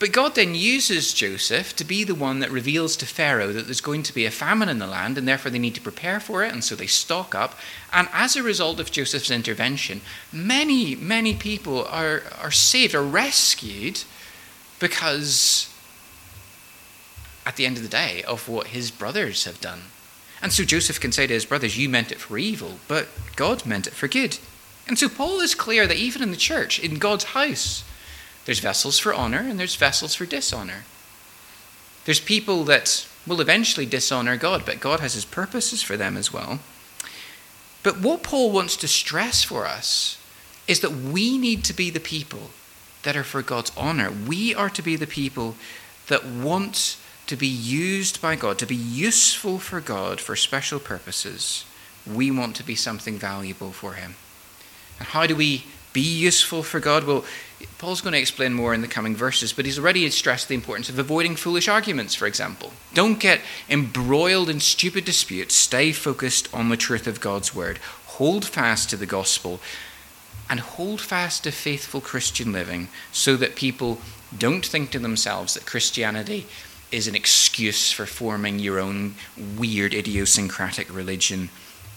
But 0.00 0.12
God 0.12 0.34
then 0.34 0.54
uses 0.54 1.12
Joseph 1.12 1.76
to 1.76 1.84
be 1.84 2.04
the 2.04 2.14
one 2.14 2.40
that 2.40 2.50
reveals 2.50 2.96
to 2.96 3.06
Pharaoh 3.06 3.52
that 3.52 3.66
there's 3.66 3.82
going 3.82 4.02
to 4.04 4.14
be 4.14 4.24
a 4.24 4.30
famine 4.30 4.70
in 4.70 4.78
the 4.78 4.86
land 4.86 5.18
and 5.18 5.28
therefore 5.28 5.50
they 5.50 5.58
need 5.58 5.74
to 5.74 5.80
prepare 5.82 6.18
for 6.18 6.42
it. 6.42 6.54
And 6.54 6.64
so 6.64 6.74
they 6.74 6.86
stock 6.86 7.34
up. 7.34 7.54
And 7.92 8.08
as 8.14 8.34
a 8.34 8.42
result 8.42 8.80
of 8.80 8.90
Joseph's 8.90 9.30
intervention, 9.30 10.00
many, 10.32 10.94
many 10.96 11.34
people 11.34 11.84
are, 11.84 12.22
are 12.40 12.50
saved, 12.50 12.94
are 12.94 13.02
rescued 13.02 14.04
because 14.78 15.68
at 17.44 17.56
the 17.56 17.66
end 17.66 17.76
of 17.76 17.82
the 17.82 17.88
day 17.90 18.22
of 18.22 18.48
what 18.48 18.68
his 18.68 18.90
brothers 18.90 19.44
have 19.44 19.60
done. 19.60 19.82
And 20.40 20.50
so 20.50 20.64
Joseph 20.64 20.98
can 20.98 21.12
say 21.12 21.26
to 21.26 21.34
his 21.34 21.44
brothers, 21.44 21.76
You 21.76 21.90
meant 21.90 22.10
it 22.10 22.20
for 22.20 22.38
evil, 22.38 22.80
but 22.88 23.08
God 23.36 23.66
meant 23.66 23.86
it 23.86 23.92
for 23.92 24.08
good. 24.08 24.38
And 24.88 24.98
so 24.98 25.10
Paul 25.10 25.40
is 25.40 25.54
clear 25.54 25.86
that 25.86 25.98
even 25.98 26.22
in 26.22 26.30
the 26.30 26.38
church, 26.38 26.78
in 26.78 26.98
God's 26.98 27.24
house, 27.24 27.84
there's 28.50 28.58
vessels 28.58 28.98
for 28.98 29.14
honor 29.14 29.38
and 29.38 29.60
there's 29.60 29.76
vessels 29.76 30.16
for 30.16 30.26
dishonor. 30.26 30.82
There's 32.04 32.18
people 32.18 32.64
that 32.64 33.06
will 33.24 33.40
eventually 33.40 33.86
dishonor 33.86 34.36
God, 34.36 34.66
but 34.66 34.80
God 34.80 34.98
has 34.98 35.14
his 35.14 35.24
purposes 35.24 35.82
for 35.82 35.96
them 35.96 36.16
as 36.16 36.32
well. 36.32 36.58
But 37.84 38.00
what 38.00 38.24
Paul 38.24 38.50
wants 38.50 38.76
to 38.78 38.88
stress 38.88 39.44
for 39.44 39.68
us 39.68 40.20
is 40.66 40.80
that 40.80 40.90
we 40.90 41.38
need 41.38 41.62
to 41.62 41.72
be 41.72 41.90
the 41.90 42.00
people 42.00 42.50
that 43.04 43.16
are 43.16 43.22
for 43.22 43.40
God's 43.40 43.70
honor. 43.76 44.10
We 44.10 44.52
are 44.52 44.70
to 44.70 44.82
be 44.82 44.96
the 44.96 45.06
people 45.06 45.54
that 46.08 46.26
want 46.26 46.96
to 47.28 47.36
be 47.36 47.46
used 47.46 48.20
by 48.20 48.34
God, 48.34 48.58
to 48.58 48.66
be 48.66 48.74
useful 48.74 49.60
for 49.60 49.80
God 49.80 50.20
for 50.20 50.34
special 50.34 50.80
purposes. 50.80 51.64
We 52.04 52.32
want 52.32 52.56
to 52.56 52.64
be 52.64 52.74
something 52.74 53.16
valuable 53.16 53.70
for 53.70 53.92
Him. 53.92 54.16
And 54.98 55.06
how 55.06 55.28
do 55.28 55.36
we 55.36 55.66
be 55.92 56.00
useful 56.00 56.62
for 56.62 56.80
God? 56.80 57.04
Well, 57.04 57.24
Paul's 57.78 58.00
going 58.00 58.12
to 58.12 58.18
explain 58.18 58.52
more 58.52 58.74
in 58.74 58.80
the 58.80 58.88
coming 58.88 59.16
verses, 59.16 59.52
but 59.52 59.64
he's 59.64 59.78
already 59.78 60.08
stressed 60.10 60.48
the 60.48 60.54
importance 60.54 60.88
of 60.88 60.98
avoiding 60.98 61.36
foolish 61.36 61.68
arguments, 61.68 62.14
for 62.14 62.26
example. 62.26 62.72
Don't 62.94 63.18
get 63.18 63.40
embroiled 63.68 64.48
in 64.48 64.60
stupid 64.60 65.04
disputes. 65.04 65.54
Stay 65.54 65.92
focused 65.92 66.52
on 66.54 66.68
the 66.68 66.76
truth 66.76 67.06
of 67.06 67.20
God's 67.20 67.54
word. 67.54 67.78
Hold 68.06 68.44
fast 68.44 68.90
to 68.90 68.96
the 68.96 69.06
gospel 69.06 69.60
and 70.48 70.60
hold 70.60 71.00
fast 71.00 71.44
to 71.44 71.52
faithful 71.52 72.00
Christian 72.00 72.52
living 72.52 72.88
so 73.12 73.36
that 73.36 73.56
people 73.56 74.00
don't 74.36 74.66
think 74.66 74.90
to 74.90 74.98
themselves 74.98 75.54
that 75.54 75.66
Christianity 75.66 76.46
is 76.92 77.06
an 77.06 77.14
excuse 77.14 77.92
for 77.92 78.04
forming 78.06 78.58
your 78.58 78.78
own 78.78 79.14
weird 79.56 79.94
idiosyncratic 79.94 80.94
religion 80.94 81.50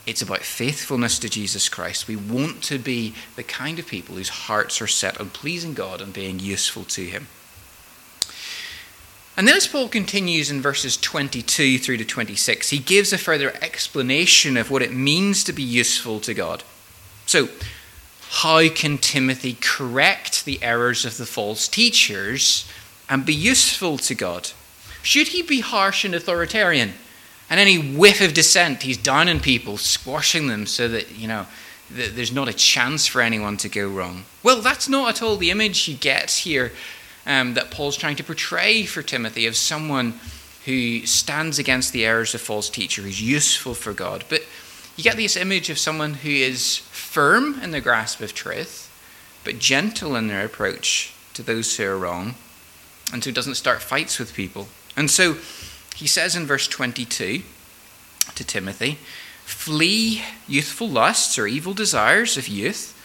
it's 0.06 0.22
about 0.22 0.42
faithfulness 0.42 1.18
to 1.20 1.30
Jesus 1.30 1.70
Christ. 1.70 2.08
We 2.08 2.16
want 2.16 2.62
to 2.64 2.78
be 2.78 3.14
the 3.36 3.44
kind 3.44 3.80
of 3.80 3.88
people 3.88 4.16
whose 4.16 4.30
hearts 4.30 4.82
are 4.82 4.88
set 4.88 5.20
on 5.20 5.30
pleasing 5.30 5.74
God 5.74 6.02
and 6.02 6.12
being 6.12 6.40
useful 6.40 6.84
to 6.86 7.06
Him. 7.06 7.28
And 9.36 9.48
then, 9.48 9.56
as 9.56 9.66
Paul 9.66 9.88
continues 9.88 10.52
in 10.52 10.62
verses 10.62 10.96
22 10.98 11.80
through 11.80 11.98
to 11.98 12.06
26, 12.06 12.70
he 12.70 12.78
gives 12.78 13.12
a 13.12 13.18
further 13.18 13.54
explanation 13.62 14.58
of 14.58 14.70
what 14.70 14.84
it 14.84 14.94
means 14.94 15.44
to 15.46 15.54
be 15.54 15.64
useful 15.64 16.20
to 16.20 16.34
God. 16.36 16.64
So, 17.26 17.50
how 18.30 18.68
can 18.70 18.98
Timothy 18.98 19.58
correct 19.60 20.46
the 20.46 20.62
errors 20.62 21.06
of 21.06 21.18
the 21.18 21.26
false 21.26 21.68
teachers 21.68 22.70
and 23.10 23.26
be 23.26 23.34
useful 23.34 23.98
to 24.00 24.14
God? 24.14 24.52
Should 25.02 25.30
he 25.30 25.42
be 25.42 25.62
harsh 25.62 26.06
and 26.06 26.14
authoritarian? 26.14 26.94
And 27.50 27.60
any 27.60 27.78
whiff 27.78 28.22
of 28.22 28.34
dissent, 28.34 28.84
he's 28.84 28.98
downing 28.98 29.40
people, 29.40 29.78
squashing 29.78 30.48
them 30.48 30.66
so 30.66 30.88
that, 30.88 31.12
you 31.12 31.28
know, 31.28 31.46
there's 31.90 32.32
not 32.32 32.48
a 32.48 32.54
chance 32.54 33.06
for 33.06 33.22
anyone 33.22 33.58
to 33.58 33.70
go 33.70 33.88
wrong. 33.88 34.26
Well, 34.42 34.62
that's 34.62 34.90
not 34.90 35.10
at 35.10 35.22
all 35.22 35.36
the 35.36 35.52
image 35.52 35.88
you 35.88 35.96
get 35.96 36.32
here 36.32 36.72
um, 37.26 37.54
that 37.54 37.72
Paul's 37.72 37.98
trying 37.98 38.16
to 38.16 38.24
portray 38.24 38.86
for 38.86 39.02
Timothy 39.02 39.46
of 39.46 39.56
someone 39.56 40.20
who 40.66 41.06
stands 41.06 41.60
against 41.60 41.94
the 41.94 42.06
errors 42.06 42.34
of 42.34 42.42
false 42.42 42.70
teacher, 42.70 43.02
who's 43.02 43.22
useful 43.22 43.74
for 43.74 43.94
God. 43.94 44.24
But 44.30 44.44
you 44.96 45.04
get 45.04 45.18
this 45.18 45.36
image 45.36 45.70
of 45.70 45.78
someone 45.78 46.16
who 46.16 46.30
is 46.30 46.78
firm 46.78 47.60
in 47.62 47.72
the 47.72 47.82
grasp 47.82 48.22
of 48.22 48.34
truth, 48.34 48.90
but 49.44 49.60
gentle 49.60 50.16
in 50.16 50.28
their 50.28 50.46
approach 50.46 51.14
to 51.34 51.44
those 51.44 51.76
who 51.76 51.86
are 51.86 51.98
wrong, 51.98 52.36
and 53.12 53.24
who 53.24 53.32
doesn't 53.32 53.56
start 53.56 53.82
fights 53.82 54.20
with 54.20 54.34
people. 54.34 54.68
And 54.96 55.12
so 55.12 55.38
he 55.96 56.08
says 56.08 56.36
in 56.36 56.46
verse 56.46 56.68
22 56.68 57.44
to 58.36 58.44
Timothy, 58.44 58.98
Flee 59.46 60.24
youthful 60.48 60.90
lusts 60.90 61.38
or 61.38 61.48
evil 61.48 61.74
desires 61.74 62.38
of 62.38 62.48
youth, 62.48 63.00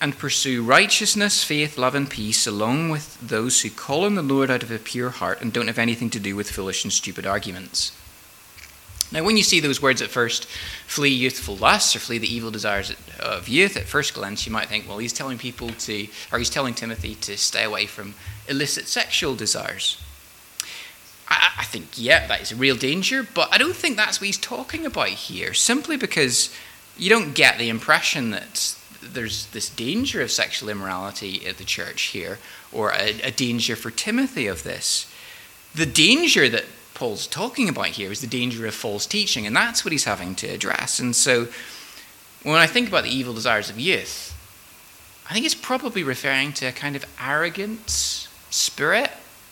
and 0.00 0.16
pursue 0.16 0.62
righteousness, 0.62 1.44
faith, 1.44 1.76
love, 1.76 1.94
and 1.94 2.08
peace, 2.08 2.46
along 2.46 2.88
with 2.88 3.20
those 3.20 3.60
who 3.60 3.70
call 3.70 4.04
on 4.04 4.14
the 4.14 4.22
Lord 4.22 4.50
out 4.50 4.62
of 4.62 4.70
a 4.70 4.78
pure 4.78 5.10
heart 5.10 5.42
and 5.42 5.52
don't 5.52 5.66
have 5.66 5.78
anything 5.78 6.08
to 6.10 6.20
do 6.20 6.34
with 6.34 6.50
foolish 6.50 6.84
and 6.84 6.92
stupid 6.92 7.26
arguments. 7.26 7.92
Now, 9.12 9.24
when 9.24 9.36
you 9.36 9.42
see 9.42 9.58
those 9.58 9.82
words 9.82 10.00
at 10.00 10.08
first, 10.08 10.46
flee 10.86 11.10
youthful 11.10 11.56
lusts 11.56 11.96
or 11.96 11.98
flee 11.98 12.18
the 12.18 12.32
evil 12.32 12.50
desires 12.50 12.94
of 13.18 13.48
youth, 13.48 13.76
at 13.76 13.84
first 13.84 14.14
glance 14.14 14.46
you 14.46 14.52
might 14.52 14.68
think, 14.68 14.88
well, 14.88 14.98
he's 14.98 15.12
telling 15.12 15.36
people 15.36 15.68
to, 15.70 16.06
or 16.32 16.38
he's 16.38 16.50
telling 16.50 16.74
Timothy 16.74 17.16
to 17.16 17.36
stay 17.36 17.64
away 17.64 17.86
from 17.86 18.14
illicit 18.48 18.86
sexual 18.86 19.34
desires. 19.34 20.00
I, 21.30 21.52
I 21.58 21.64
think, 21.64 21.90
yeah, 21.94 22.26
that 22.26 22.40
is 22.40 22.52
a 22.52 22.56
real 22.56 22.76
danger, 22.76 23.26
but 23.34 23.48
I 23.52 23.58
don't 23.58 23.76
think 23.76 23.96
that's 23.96 24.20
what 24.20 24.26
he's 24.26 24.38
talking 24.38 24.84
about 24.84 25.08
here, 25.08 25.54
simply 25.54 25.96
because 25.96 26.54
you 26.98 27.08
don't 27.08 27.34
get 27.34 27.58
the 27.58 27.68
impression 27.68 28.30
that 28.30 28.76
there's 29.02 29.46
this 29.46 29.70
danger 29.70 30.20
of 30.20 30.30
sexual 30.30 30.68
immorality 30.68 31.46
at 31.46 31.58
the 31.58 31.64
church 31.64 32.02
here, 32.02 32.38
or 32.72 32.92
a, 32.92 33.20
a, 33.22 33.30
danger 33.30 33.74
for 33.74 33.90
Timothy 33.90 34.46
of 34.46 34.62
this. 34.62 35.10
The 35.74 35.86
danger 35.86 36.48
that 36.48 36.64
Paul's 36.94 37.26
talking 37.26 37.68
about 37.68 37.88
here 37.88 38.12
is 38.12 38.20
the 38.20 38.26
danger 38.26 38.66
of 38.66 38.74
false 38.74 39.06
teaching, 39.06 39.46
and 39.46 39.56
that's 39.56 39.84
what 39.84 39.92
he's 39.92 40.04
having 40.04 40.34
to 40.36 40.48
address. 40.48 40.98
And 40.98 41.16
so, 41.16 41.48
when 42.42 42.56
I 42.56 42.66
think 42.66 42.88
about 42.88 43.04
the 43.04 43.10
evil 43.10 43.32
desires 43.32 43.70
of 43.70 43.78
youth, 43.78 44.36
I 45.28 45.32
think 45.32 45.46
it's 45.46 45.54
probably 45.54 46.02
referring 46.02 46.52
to 46.54 46.66
a 46.66 46.72
kind 46.72 46.96
of 46.96 47.04
arrogant 47.20 47.88
spirit 47.88 49.10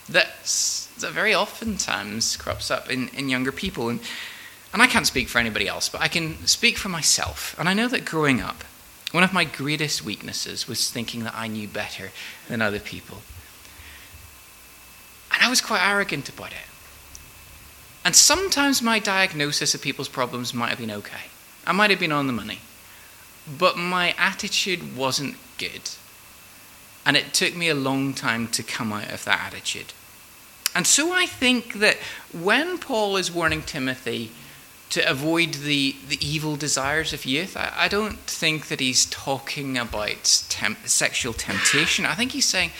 that's 0.09 0.88
that 1.01 1.13
very 1.13 1.35
oftentimes 1.35 2.37
crops 2.37 2.71
up 2.71 2.91
in, 2.91 3.09
in 3.09 3.29
younger 3.29 3.53
people. 3.53 3.89
And, 3.89 4.01
and 4.73 4.83
I 4.83 4.87
can't 4.87 5.07
speak 5.07 5.29
for 5.29 5.39
anybody 5.39 5.67
else, 5.69 5.89
but 5.89 6.01
I 6.01 6.09
can 6.09 6.47
speak 6.47 6.77
for 6.77 6.89
myself. 6.89 7.55
And 7.59 7.69
I 7.69 7.75
know 7.75 7.89
that 7.89 8.05
growing 8.05 8.41
up, 8.41 8.65
one 9.13 9.25
of 9.25 9.33
my 9.33 9.45
greatest 9.45 10.05
weaknesses 10.05 10.69
was 10.69 10.91
thinking 10.91 11.25
that 11.25 11.35
I 11.35 11.47
knew 11.47 11.67
better 11.67 12.11
than 12.49 12.61
other 12.61 12.81
people. 12.81 13.23
And 15.33 15.43
I 15.43 15.49
was 15.49 15.61
quite 15.61 15.87
arrogant 15.87 16.29
about 16.29 16.53
it. 16.53 16.67
And 18.05 18.15
sometimes 18.15 18.83
my 18.83 18.99
diagnosis 18.99 19.75
of 19.75 19.83
people's 19.83 20.09
problems 20.09 20.55
might 20.55 20.71
have 20.71 20.79
been 20.79 20.91
okay. 20.91 21.29
I 21.67 21.73
might 21.73 21.91
have 21.91 22.01
been 22.01 22.13
on 22.13 22.27
the 22.27 22.33
money. 22.33 22.61
But 23.59 23.79
my 23.79 24.15
attitude 24.19 24.97
wasn't 24.97 25.37
good. 25.57 25.91
And 27.07 27.17
it 27.17 27.33
took 27.33 27.55
me 27.55 27.69
a 27.69 27.75
long 27.75 28.13
time 28.13 28.49
to 28.49 28.63
come 28.63 28.93
out 28.93 29.11
of 29.11 29.25
that 29.25 29.41
attitude. 29.41 29.95
And 30.79 30.87
so 30.87 31.12
I 31.12 31.27
think 31.27 31.81
that 31.81 31.97
when 32.33 32.79
Paul 32.79 33.17
is 33.17 33.33
warning 33.33 33.62
Timothy 33.62 34.31
to 34.91 35.01
avoid 35.11 35.55
the, 35.55 35.97
the 36.09 36.25
evil 36.25 36.55
desires 36.55 37.12
of 37.12 37.25
youth, 37.25 37.57
I, 37.57 37.73
I 37.77 37.88
don't 37.88 38.17
think 38.17 38.69
that 38.69 38.79
he's 38.79 39.07
talking 39.07 39.77
about 39.77 40.45
temp, 40.49 40.87
sexual 40.87 41.33
temptation. 41.33 42.07
I 42.07 42.14
think 42.14 42.31
he's 42.31 42.45
saying, 42.45 42.71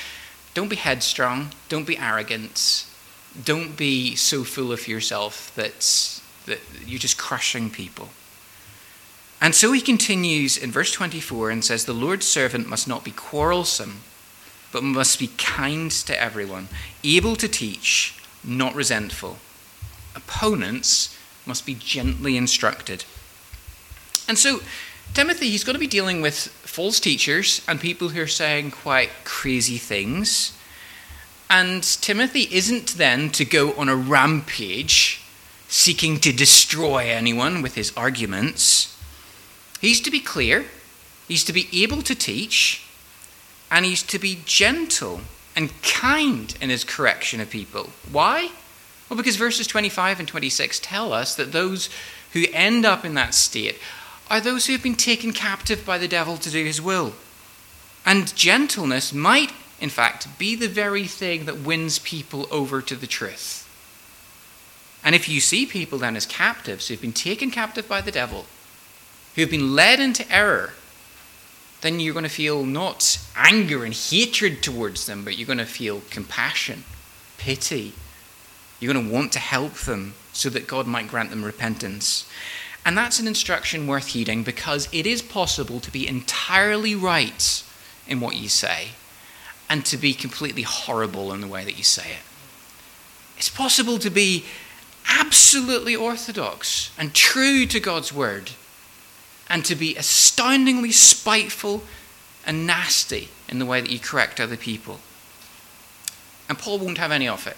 don't 0.54 0.68
be 0.68 0.76
headstrong, 0.76 1.50
don't 1.68 1.88
be 1.88 1.98
arrogant, 1.98 2.87
don't 3.44 3.76
be 3.76 4.14
so 4.14 4.44
full 4.44 4.70
of 4.70 4.87
yourself 4.87 5.52
that, 5.56 5.80
that 6.46 6.61
you're 6.87 7.00
just 7.00 7.18
crushing 7.18 7.68
people. 7.68 8.11
And 9.40 9.56
so 9.56 9.72
he 9.72 9.80
continues 9.80 10.56
in 10.56 10.70
verse 10.70 10.92
24 10.92 11.50
and 11.50 11.64
says, 11.64 11.84
The 11.84 11.94
Lord's 11.94 12.26
servant 12.26 12.68
must 12.68 12.87
not 12.87 13.02
be 13.02 13.11
quarrelsome 13.11 14.02
but 14.72 14.83
must 14.83 15.18
be 15.18 15.28
kind 15.38 15.90
to 15.90 16.20
everyone, 16.20 16.68
able 17.02 17.37
to 17.37 17.48
teach, 17.48 18.20
not 18.44 18.74
resentful. 18.74 19.38
Opponents 20.14 21.16
must 21.46 21.64
be 21.64 21.74
gently 21.74 22.37
instructed. 22.37 23.04
And 24.28 24.38
so, 24.38 24.61
Timothy, 25.14 25.50
he's 25.50 25.64
going 25.64 25.74
to 25.74 25.81
be 25.81 25.87
dealing 25.87 26.20
with 26.20 26.37
false 26.37 27.00
teachers 27.00 27.62
and 27.66 27.81
people 27.81 28.11
who 28.11 28.20
are 28.20 28.26
saying 28.26 28.70
quite 28.70 29.11
crazy 29.24 29.78
things. 29.78 30.57
And 31.48 31.83
Timothy 31.83 32.46
isn't 32.50 32.98
then 32.98 33.31
to 33.31 33.44
go 33.44 33.72
on 33.72 33.88
a 33.88 33.96
rampage 33.96 35.22
seeking 35.68 36.18
to 36.20 36.33
destroy 36.33 37.07
anyone 37.07 37.62
with 37.62 37.74
his 37.74 37.92
arguments. 37.96 38.96
He's 39.81 40.00
to 40.02 40.11
be 40.11 40.20
clear, 40.20 40.66
he's 41.26 41.44
to 41.44 41.52
be 41.52 41.68
able 41.72 42.02
to 42.02 42.14
teach, 42.14 42.88
and 43.70 43.85
he's 43.85 44.02
to 44.04 44.18
be 44.18 44.40
gentle 44.44 45.20
and 45.54 45.70
kind 45.83 46.57
in 46.61 46.70
his 46.70 46.85
correction 46.85 47.40
of 47.40 47.50
people. 47.50 47.90
Why? 48.11 48.50
Well, 49.09 49.16
because 49.16 49.37
verses 49.37 49.66
25 49.66 50.20
and 50.20 50.28
26 50.28 50.81
tell 50.81 51.12
us 51.12 51.35
that 51.37 51.52
those 51.52 51.88
who 52.33 52.44
end 52.52 52.85
up 52.85 53.04
in 53.04 53.14
that 53.14 53.35
state 53.35 53.78
are 54.31 54.40
those 54.40 54.66
who 54.66 54.72
have 54.72 54.83
been 54.83 54.94
taken 54.94 55.33
captive 55.33 55.85
by 55.85 55.98
the 55.98 56.09
devil 56.09 56.37
to 56.37 56.50
do 56.50 56.64
his 56.64 56.81
will. 56.81 57.14
And 58.04 58.35
gentleness 58.37 59.12
might, 59.12 59.52
in 59.81 59.88
fact, 59.88 60.38
be 60.38 60.54
the 60.54 60.68
very 60.68 61.07
thing 61.07 61.46
that 61.46 61.61
wins 61.61 61.98
people 61.98 62.46
over 62.50 62.83
to 62.83 62.94
the 62.94 63.07
truth. 63.07 63.64
And 65.02 65.14
if 65.14 65.28
you 65.28 65.40
see 65.40 65.64
people 65.64 65.98
then 65.98 66.16
as 66.16 66.26
captives 66.26 66.88
who've 66.88 67.00
been 67.00 67.12
taken 67.12 67.50
captive 67.50 67.88
by 67.88 68.00
the 68.00 68.11
devil, 68.11 68.46
who've 69.35 69.50
been 69.50 69.74
led 69.74 70.00
into 70.00 70.31
error, 70.31 70.74
then 71.80 72.00
you're 72.00 72.12
going 72.12 72.24
to 72.24 72.28
feel 72.28 72.64
not 72.64 73.18
anger 73.36 73.84
and 73.84 73.94
hatred 73.94 74.62
towards 74.62 75.06
them, 75.06 75.24
but 75.24 75.38
you're 75.38 75.46
going 75.46 75.58
to 75.58 75.66
feel 75.66 76.02
compassion, 76.10 76.84
pity. 77.36 77.92
You're 78.80 78.92
going 78.92 79.08
to 79.08 79.12
want 79.12 79.32
to 79.32 79.38
help 79.38 79.74
them 79.74 80.14
so 80.32 80.50
that 80.50 80.66
God 80.66 80.86
might 80.86 81.08
grant 81.08 81.30
them 81.30 81.44
repentance. 81.44 82.28
And 82.84 82.96
that's 82.96 83.18
an 83.18 83.28
instruction 83.28 83.86
worth 83.86 84.08
heeding 84.08 84.42
because 84.42 84.88
it 84.92 85.06
is 85.06 85.22
possible 85.22 85.80
to 85.80 85.90
be 85.90 86.08
entirely 86.08 86.94
right 86.94 87.62
in 88.06 88.20
what 88.20 88.36
you 88.36 88.48
say 88.48 88.88
and 89.68 89.84
to 89.86 89.96
be 89.96 90.14
completely 90.14 90.62
horrible 90.62 91.32
in 91.32 91.40
the 91.40 91.46
way 91.46 91.64
that 91.64 91.76
you 91.76 91.84
say 91.84 92.10
it. 92.12 92.22
It's 93.36 93.48
possible 93.48 93.98
to 93.98 94.10
be 94.10 94.46
absolutely 95.08 95.94
orthodox 95.94 96.90
and 96.98 97.14
true 97.14 97.66
to 97.66 97.78
God's 97.78 98.12
word 98.12 98.50
and 99.48 99.64
to 99.64 99.74
be 99.74 99.96
astoundingly 99.96 100.92
spiteful 100.92 101.82
and 102.46 102.66
nasty 102.66 103.28
in 103.48 103.58
the 103.58 103.66
way 103.66 103.80
that 103.80 103.90
you 103.90 103.98
correct 103.98 104.40
other 104.40 104.56
people. 104.56 105.00
And 106.48 106.58
Paul 106.58 106.78
won't 106.78 106.98
have 106.98 107.12
any 107.12 107.28
of 107.28 107.46
it. 107.46 107.56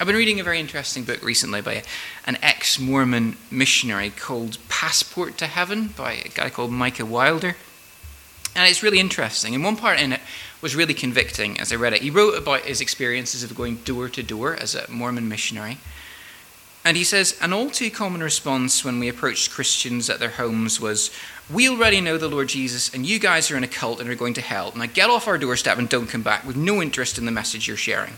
I've 0.00 0.06
been 0.06 0.16
reading 0.16 0.38
a 0.38 0.44
very 0.44 0.60
interesting 0.60 1.02
book 1.02 1.24
recently 1.24 1.60
by 1.60 1.82
an 2.24 2.38
ex 2.40 2.78
Mormon 2.78 3.36
missionary 3.50 4.10
called 4.10 4.58
Passport 4.68 5.36
to 5.38 5.46
Heaven 5.46 5.88
by 5.88 6.12
a 6.12 6.28
guy 6.28 6.50
called 6.50 6.70
Micah 6.70 7.04
Wilder. 7.04 7.56
And 8.54 8.68
it's 8.68 8.82
really 8.82 9.00
interesting. 9.00 9.56
And 9.56 9.64
one 9.64 9.76
part 9.76 10.00
in 10.00 10.12
it 10.12 10.20
was 10.60 10.76
really 10.76 10.94
convicting 10.94 11.58
as 11.58 11.72
I 11.72 11.76
read 11.76 11.92
it. 11.94 12.02
He 12.02 12.10
wrote 12.10 12.38
about 12.38 12.62
his 12.62 12.80
experiences 12.80 13.42
of 13.42 13.56
going 13.56 13.76
door 13.78 14.08
to 14.08 14.22
door 14.22 14.54
as 14.54 14.76
a 14.76 14.88
Mormon 14.88 15.28
missionary. 15.28 15.78
And 16.88 16.96
he 16.96 17.04
says, 17.04 17.36
An 17.42 17.52
all 17.52 17.68
too 17.68 17.90
common 17.90 18.22
response 18.22 18.82
when 18.82 18.98
we 18.98 19.08
approached 19.08 19.50
Christians 19.50 20.08
at 20.08 20.20
their 20.20 20.30
homes 20.30 20.80
was, 20.80 21.10
We 21.50 21.68
already 21.68 22.00
know 22.00 22.16
the 22.16 22.30
Lord 22.30 22.48
Jesus, 22.48 22.94
and 22.94 23.04
you 23.04 23.18
guys 23.18 23.50
are 23.50 23.58
in 23.58 23.62
a 23.62 23.68
cult 23.68 24.00
and 24.00 24.08
are 24.08 24.14
going 24.14 24.32
to 24.32 24.40
hell. 24.40 24.72
Now 24.74 24.86
get 24.86 25.10
off 25.10 25.28
our 25.28 25.36
doorstep 25.36 25.76
and 25.76 25.86
don't 25.86 26.06
come 26.06 26.22
back. 26.22 26.46
We've 26.46 26.56
no 26.56 26.80
interest 26.80 27.18
in 27.18 27.26
the 27.26 27.30
message 27.30 27.68
you're 27.68 27.76
sharing 27.76 28.14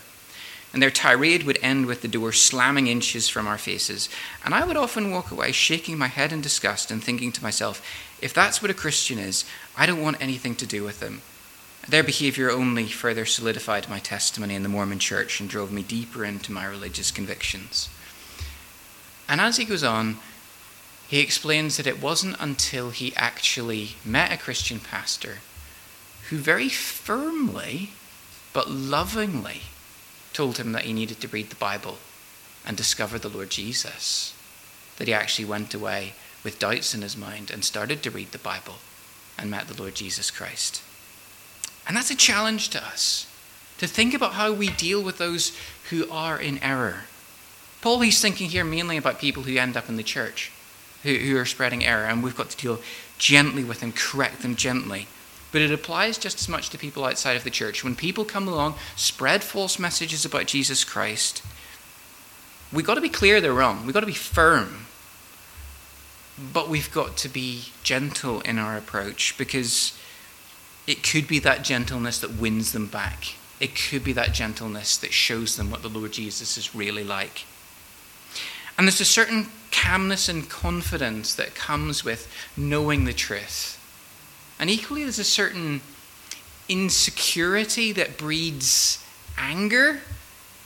and 0.73 0.81
their 0.81 0.91
tirade 0.93 1.43
would 1.43 1.59
end 1.63 1.87
with 1.87 2.01
the 2.01 2.07
door 2.07 2.31
slamming 2.31 2.87
inches 2.87 3.29
from 3.29 3.49
our 3.49 3.59
faces. 3.59 4.09
And 4.45 4.55
I 4.55 4.65
would 4.65 4.77
often 4.77 5.11
walk 5.11 5.33
away 5.33 5.51
shaking 5.51 5.99
my 5.99 6.07
head 6.07 6.33
in 6.33 6.41
disgust 6.41 6.93
and 6.93 7.03
thinking 7.03 7.33
to 7.33 7.43
myself, 7.43 7.85
if 8.23 8.33
that's 8.33 8.63
what 8.63 8.71
a 8.71 8.75
Christian 8.75 9.19
is, 9.19 9.45
I 9.77 9.85
don't 9.85 10.01
want 10.01 10.23
anything 10.23 10.55
to 10.55 10.67
do 10.67 10.85
with 10.85 11.01
them. 11.01 11.23
Their 11.89 12.05
behavior 12.05 12.53
only 12.53 12.87
further 12.87 13.25
solidified 13.25 13.89
my 13.89 13.99
testimony 13.99 14.55
in 14.55 14.63
the 14.63 14.69
Mormon 14.69 15.01
church 15.01 15.41
and 15.41 15.51
drove 15.51 15.73
me 15.73 15.83
deeper 15.83 16.25
into 16.25 16.53
my 16.53 16.65
religious 16.65 17.11
convictions. 17.11 17.89
And 19.31 19.41
as 19.41 19.59
he 19.59 19.65
goes 19.65 19.85
on, 19.85 20.19
he 21.07 21.21
explains 21.21 21.77
that 21.77 21.87
it 21.87 22.03
wasn't 22.03 22.37
until 22.41 22.91
he 22.91 23.15
actually 23.15 23.91
met 24.05 24.33
a 24.33 24.37
Christian 24.37 24.81
pastor 24.81 25.39
who 26.29 26.37
very 26.37 26.69
firmly 26.69 27.91
but 28.53 28.69
lovingly 28.69 29.63
told 30.33 30.59
him 30.59 30.73
that 30.73 30.83
he 30.83 30.93
needed 30.93 31.21
to 31.21 31.29
read 31.29 31.49
the 31.49 31.57
Bible 31.57 31.99
and 32.67 32.77
discover 32.77 33.19
the 33.19 33.29
Lord 33.29 33.51
Jesus, 33.51 34.35
that 34.99 35.07
he 35.07 35.15
actually 35.15 35.45
went 35.45 35.73
away 35.75 36.15
with 36.43 36.59
doubts 36.59 36.93
in 36.93 37.03
his 37.03 37.17
mind 37.17 37.53
and 37.53 37.65
started 37.65 38.03
to 38.03 38.11
read 38.11 38.33
the 38.33 38.39
Bible 38.39 38.77
and 39.39 39.49
met 39.49 39.69
the 39.69 39.81
Lord 39.81 39.95
Jesus 39.95 40.31
Christ. 40.31 40.83
And 41.87 41.97
that's 41.97 42.11
a 42.11 42.17
challenge 42.17 42.69
to 42.71 42.85
us 42.85 43.29
to 43.79 43.87
think 43.87 44.13
about 44.13 44.33
how 44.33 44.53
we 44.53 44.71
deal 44.71 45.01
with 45.01 45.19
those 45.19 45.57
who 45.91 46.11
are 46.11 46.39
in 46.39 46.59
error. 46.63 47.05
Paul, 47.83 48.01
he's 48.01 48.21
thinking 48.21 48.51
here 48.51 48.65
mainly 48.65 48.97
about 48.97 49.19
people 49.19 49.45
who 49.45 49.57
end 49.57 49.77
up 49.77 49.89
in 49.89 49.97
the 49.97 50.03
church, 50.03 50.53
who, 51.03 51.15
who 51.15 51.37
are 51.39 51.47
spreading 51.47 51.85
error, 51.85 52.07
and 52.07 52.23
we've 52.23 52.37
got 52.37 52.51
to 52.51 52.57
deal 52.57 52.81
gently 53.19 53.65
with 53.65 53.81
them, 53.81 53.93
correct 53.93 54.43
them 54.43 54.57
gently 54.57 55.07
but 55.53 55.63
it 55.63 55.73
applies 55.73 56.19
just 56.19 56.41
as 56.41 56.49
much 56.49 56.71
to 56.71 56.79
people 56.79 57.05
outside 57.05 57.37
of 57.37 57.45
the 57.45 57.51
church. 57.51 57.83
When 57.83 57.97
people 57.97 58.25
come 58.25 58.47
along, 58.47 58.75
spread 58.97 59.43
false 59.43 59.79
messages 59.79 60.25
about 60.25 60.47
Jesus 60.47 60.85
Christ, 60.85 61.43
we've 62.73 62.87
got 62.87 62.95
to 62.95 63.01
be 63.01 63.09
clear 63.09 63.41
they're 63.41 63.53
wrong. 63.53 63.85
We've 63.85 63.95
got 63.95 64.01
to 64.01 64.07
be 64.07 64.13
firm. 64.13 64.87
But 66.53 66.69
we've 66.69 66.93
got 66.93 67.17
to 67.19 67.29
be 67.29 67.65
gentle 67.83 68.41
in 68.43 68.59
our 68.59 68.77
approach 68.77 69.37
because 69.37 69.99
it 70.87 71.03
could 71.03 71.27
be 71.27 71.39
that 71.41 71.65
gentleness 71.65 72.21
that 72.21 72.35
wins 72.35 72.73
them 72.73 72.87
back. 72.87 73.35
It 73.59 73.75
could 73.75 74.05
be 74.05 74.15
that 74.15 74.33
gentleness 74.33 74.97
that 74.99 75.13
shows 75.13 75.57
them 75.57 75.71
what 75.71 75.83
the 75.83 75.89
Lord 75.89 76.13
Jesus 76.13 76.57
is 76.57 76.75
really 76.75 77.05
like. 77.05 77.45
And 78.81 78.89
there's 78.89 79.03
a 79.03 79.05
certain 79.05 79.49
calmness 79.71 80.27
and 80.31 80.49
confidence 80.49 81.35
that 81.35 81.55
comes 81.55 82.03
with 82.03 82.33
knowing 82.57 83.05
the 83.05 83.13
truth 83.13 83.77
and 84.61 84.69
equally, 84.69 85.05
there's 85.05 85.19
a 85.19 85.25
certain 85.25 85.81
insecurity 86.69 87.93
that 87.93 88.19
breeds 88.19 89.03
anger, 89.39 90.03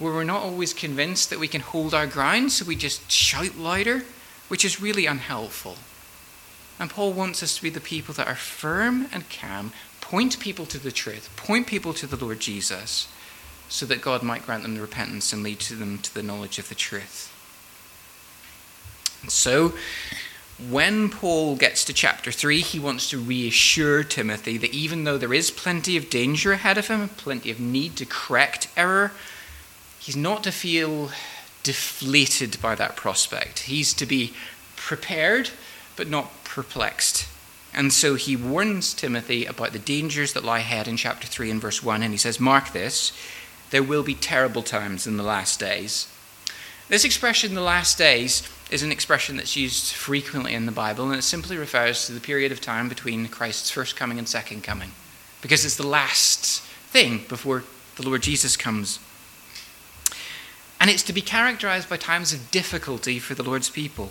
where 0.00 0.12
we're 0.12 0.24
not 0.24 0.42
always 0.42 0.74
convinced 0.74 1.30
that 1.30 1.38
we 1.38 1.46
can 1.46 1.60
hold 1.60 1.94
our 1.94 2.08
ground, 2.08 2.50
so 2.50 2.64
we 2.64 2.74
just 2.74 3.08
shout 3.08 3.56
louder, 3.56 4.02
which 4.48 4.64
is 4.64 4.82
really 4.82 5.06
unhelpful. 5.06 5.76
And 6.80 6.90
Paul 6.90 7.12
wants 7.12 7.40
us 7.40 7.54
to 7.56 7.62
be 7.62 7.70
the 7.70 7.80
people 7.80 8.14
that 8.14 8.26
are 8.26 8.34
firm 8.34 9.06
and 9.12 9.30
calm, 9.30 9.72
point 10.00 10.40
people 10.40 10.66
to 10.66 10.78
the 10.78 10.90
truth, 10.90 11.30
point 11.36 11.68
people 11.68 11.94
to 11.94 12.08
the 12.08 12.22
Lord 12.22 12.40
Jesus, 12.40 13.06
so 13.68 13.86
that 13.86 14.02
God 14.02 14.24
might 14.24 14.44
grant 14.44 14.64
them 14.64 14.74
the 14.74 14.80
repentance 14.80 15.32
and 15.32 15.44
lead 15.44 15.60
to 15.60 15.76
them 15.76 15.98
to 15.98 16.12
the 16.12 16.22
knowledge 16.24 16.58
of 16.58 16.68
the 16.68 16.74
truth. 16.74 17.33
So, 19.28 19.74
when 20.68 21.10
Paul 21.10 21.56
gets 21.56 21.84
to 21.84 21.92
chapter 21.92 22.30
3, 22.30 22.60
he 22.60 22.78
wants 22.78 23.10
to 23.10 23.18
reassure 23.18 24.04
Timothy 24.04 24.56
that 24.58 24.72
even 24.72 25.04
though 25.04 25.18
there 25.18 25.34
is 25.34 25.50
plenty 25.50 25.96
of 25.96 26.10
danger 26.10 26.52
ahead 26.52 26.78
of 26.78 26.88
him, 26.88 27.08
plenty 27.08 27.50
of 27.50 27.58
need 27.58 27.96
to 27.96 28.06
correct 28.06 28.68
error, 28.76 29.12
he's 29.98 30.16
not 30.16 30.44
to 30.44 30.52
feel 30.52 31.10
deflated 31.64 32.60
by 32.62 32.74
that 32.76 32.94
prospect. 32.94 33.60
He's 33.60 33.92
to 33.94 34.06
be 34.06 34.32
prepared, 34.76 35.50
but 35.96 36.08
not 36.08 36.44
perplexed. 36.44 37.26
And 37.74 37.92
so 37.92 38.14
he 38.14 38.36
warns 38.36 38.94
Timothy 38.94 39.46
about 39.46 39.72
the 39.72 39.78
dangers 39.80 40.34
that 40.34 40.44
lie 40.44 40.60
ahead 40.60 40.86
in 40.86 40.96
chapter 40.96 41.26
3 41.26 41.50
and 41.50 41.60
verse 41.60 41.82
1, 41.82 42.02
and 42.02 42.12
he 42.12 42.18
says, 42.18 42.38
Mark 42.38 42.72
this, 42.72 43.12
there 43.70 43.82
will 43.82 44.04
be 44.04 44.14
terrible 44.14 44.62
times 44.62 45.06
in 45.06 45.16
the 45.16 45.24
last 45.24 45.58
days. 45.58 46.06
This 46.88 47.04
expression, 47.04 47.54
the 47.54 47.60
last 47.60 47.98
days, 47.98 48.48
is 48.74 48.82
an 48.82 48.90
expression 48.90 49.36
that's 49.36 49.54
used 49.54 49.92
frequently 49.92 50.52
in 50.52 50.66
the 50.66 50.72
Bible, 50.72 51.08
and 51.08 51.16
it 51.16 51.22
simply 51.22 51.56
refers 51.56 52.06
to 52.06 52.12
the 52.12 52.18
period 52.18 52.50
of 52.50 52.60
time 52.60 52.88
between 52.88 53.28
Christ's 53.28 53.70
first 53.70 53.94
coming 53.94 54.18
and 54.18 54.28
second 54.28 54.64
coming, 54.64 54.90
because 55.40 55.64
it's 55.64 55.76
the 55.76 55.86
last 55.86 56.60
thing 56.90 57.24
before 57.28 57.62
the 57.94 58.02
Lord 58.02 58.22
Jesus 58.22 58.56
comes. 58.56 58.98
And 60.80 60.90
it's 60.90 61.04
to 61.04 61.12
be 61.12 61.20
characterized 61.20 61.88
by 61.88 61.98
times 61.98 62.32
of 62.32 62.50
difficulty 62.50 63.20
for 63.20 63.36
the 63.36 63.44
Lord's 63.44 63.70
people. 63.70 64.10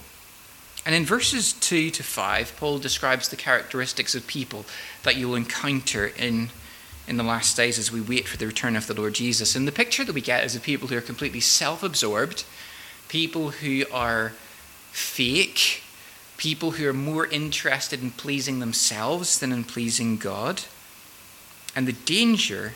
And 0.86 0.96
in 0.96 1.04
verses 1.04 1.52
2 1.52 1.90
to 1.90 2.02
5, 2.02 2.56
Paul 2.56 2.78
describes 2.78 3.28
the 3.28 3.36
characteristics 3.36 4.16
of 4.16 4.28
people 4.28 4.64
that 5.04 5.18
you'll 5.18 5.36
encounter 5.36 6.08
in, 6.18 6.52
in 7.06 7.18
the 7.18 7.24
last 7.24 7.58
days 7.58 7.78
as 7.78 7.92
we 7.92 8.00
wait 8.00 8.30
for 8.30 8.38
the 8.38 8.48
return 8.48 8.78
of 8.78 8.88
the 8.88 8.94
Lord 8.94 9.14
Jesus. 9.14 9.58
And 9.58 9.68
the 9.68 9.74
picture 9.74 10.06
that 10.06 10.16
we 10.16 10.22
get 10.22 10.46
is 10.46 10.56
of 10.56 10.64
people 10.64 10.88
who 10.88 10.96
are 10.96 11.02
completely 11.02 11.42
self 11.42 11.84
absorbed, 11.84 12.46
people 13.10 13.50
who 13.52 13.84
are 13.92 14.32
fake, 14.94 15.82
people 16.38 16.72
who 16.72 16.88
are 16.88 16.94
more 16.94 17.26
interested 17.26 18.02
in 18.02 18.12
pleasing 18.12 18.60
themselves 18.60 19.40
than 19.40 19.52
in 19.52 19.64
pleasing 19.64 20.18
God. 20.18 20.62
And 21.76 21.88
the 21.88 21.94
danger 21.94 22.74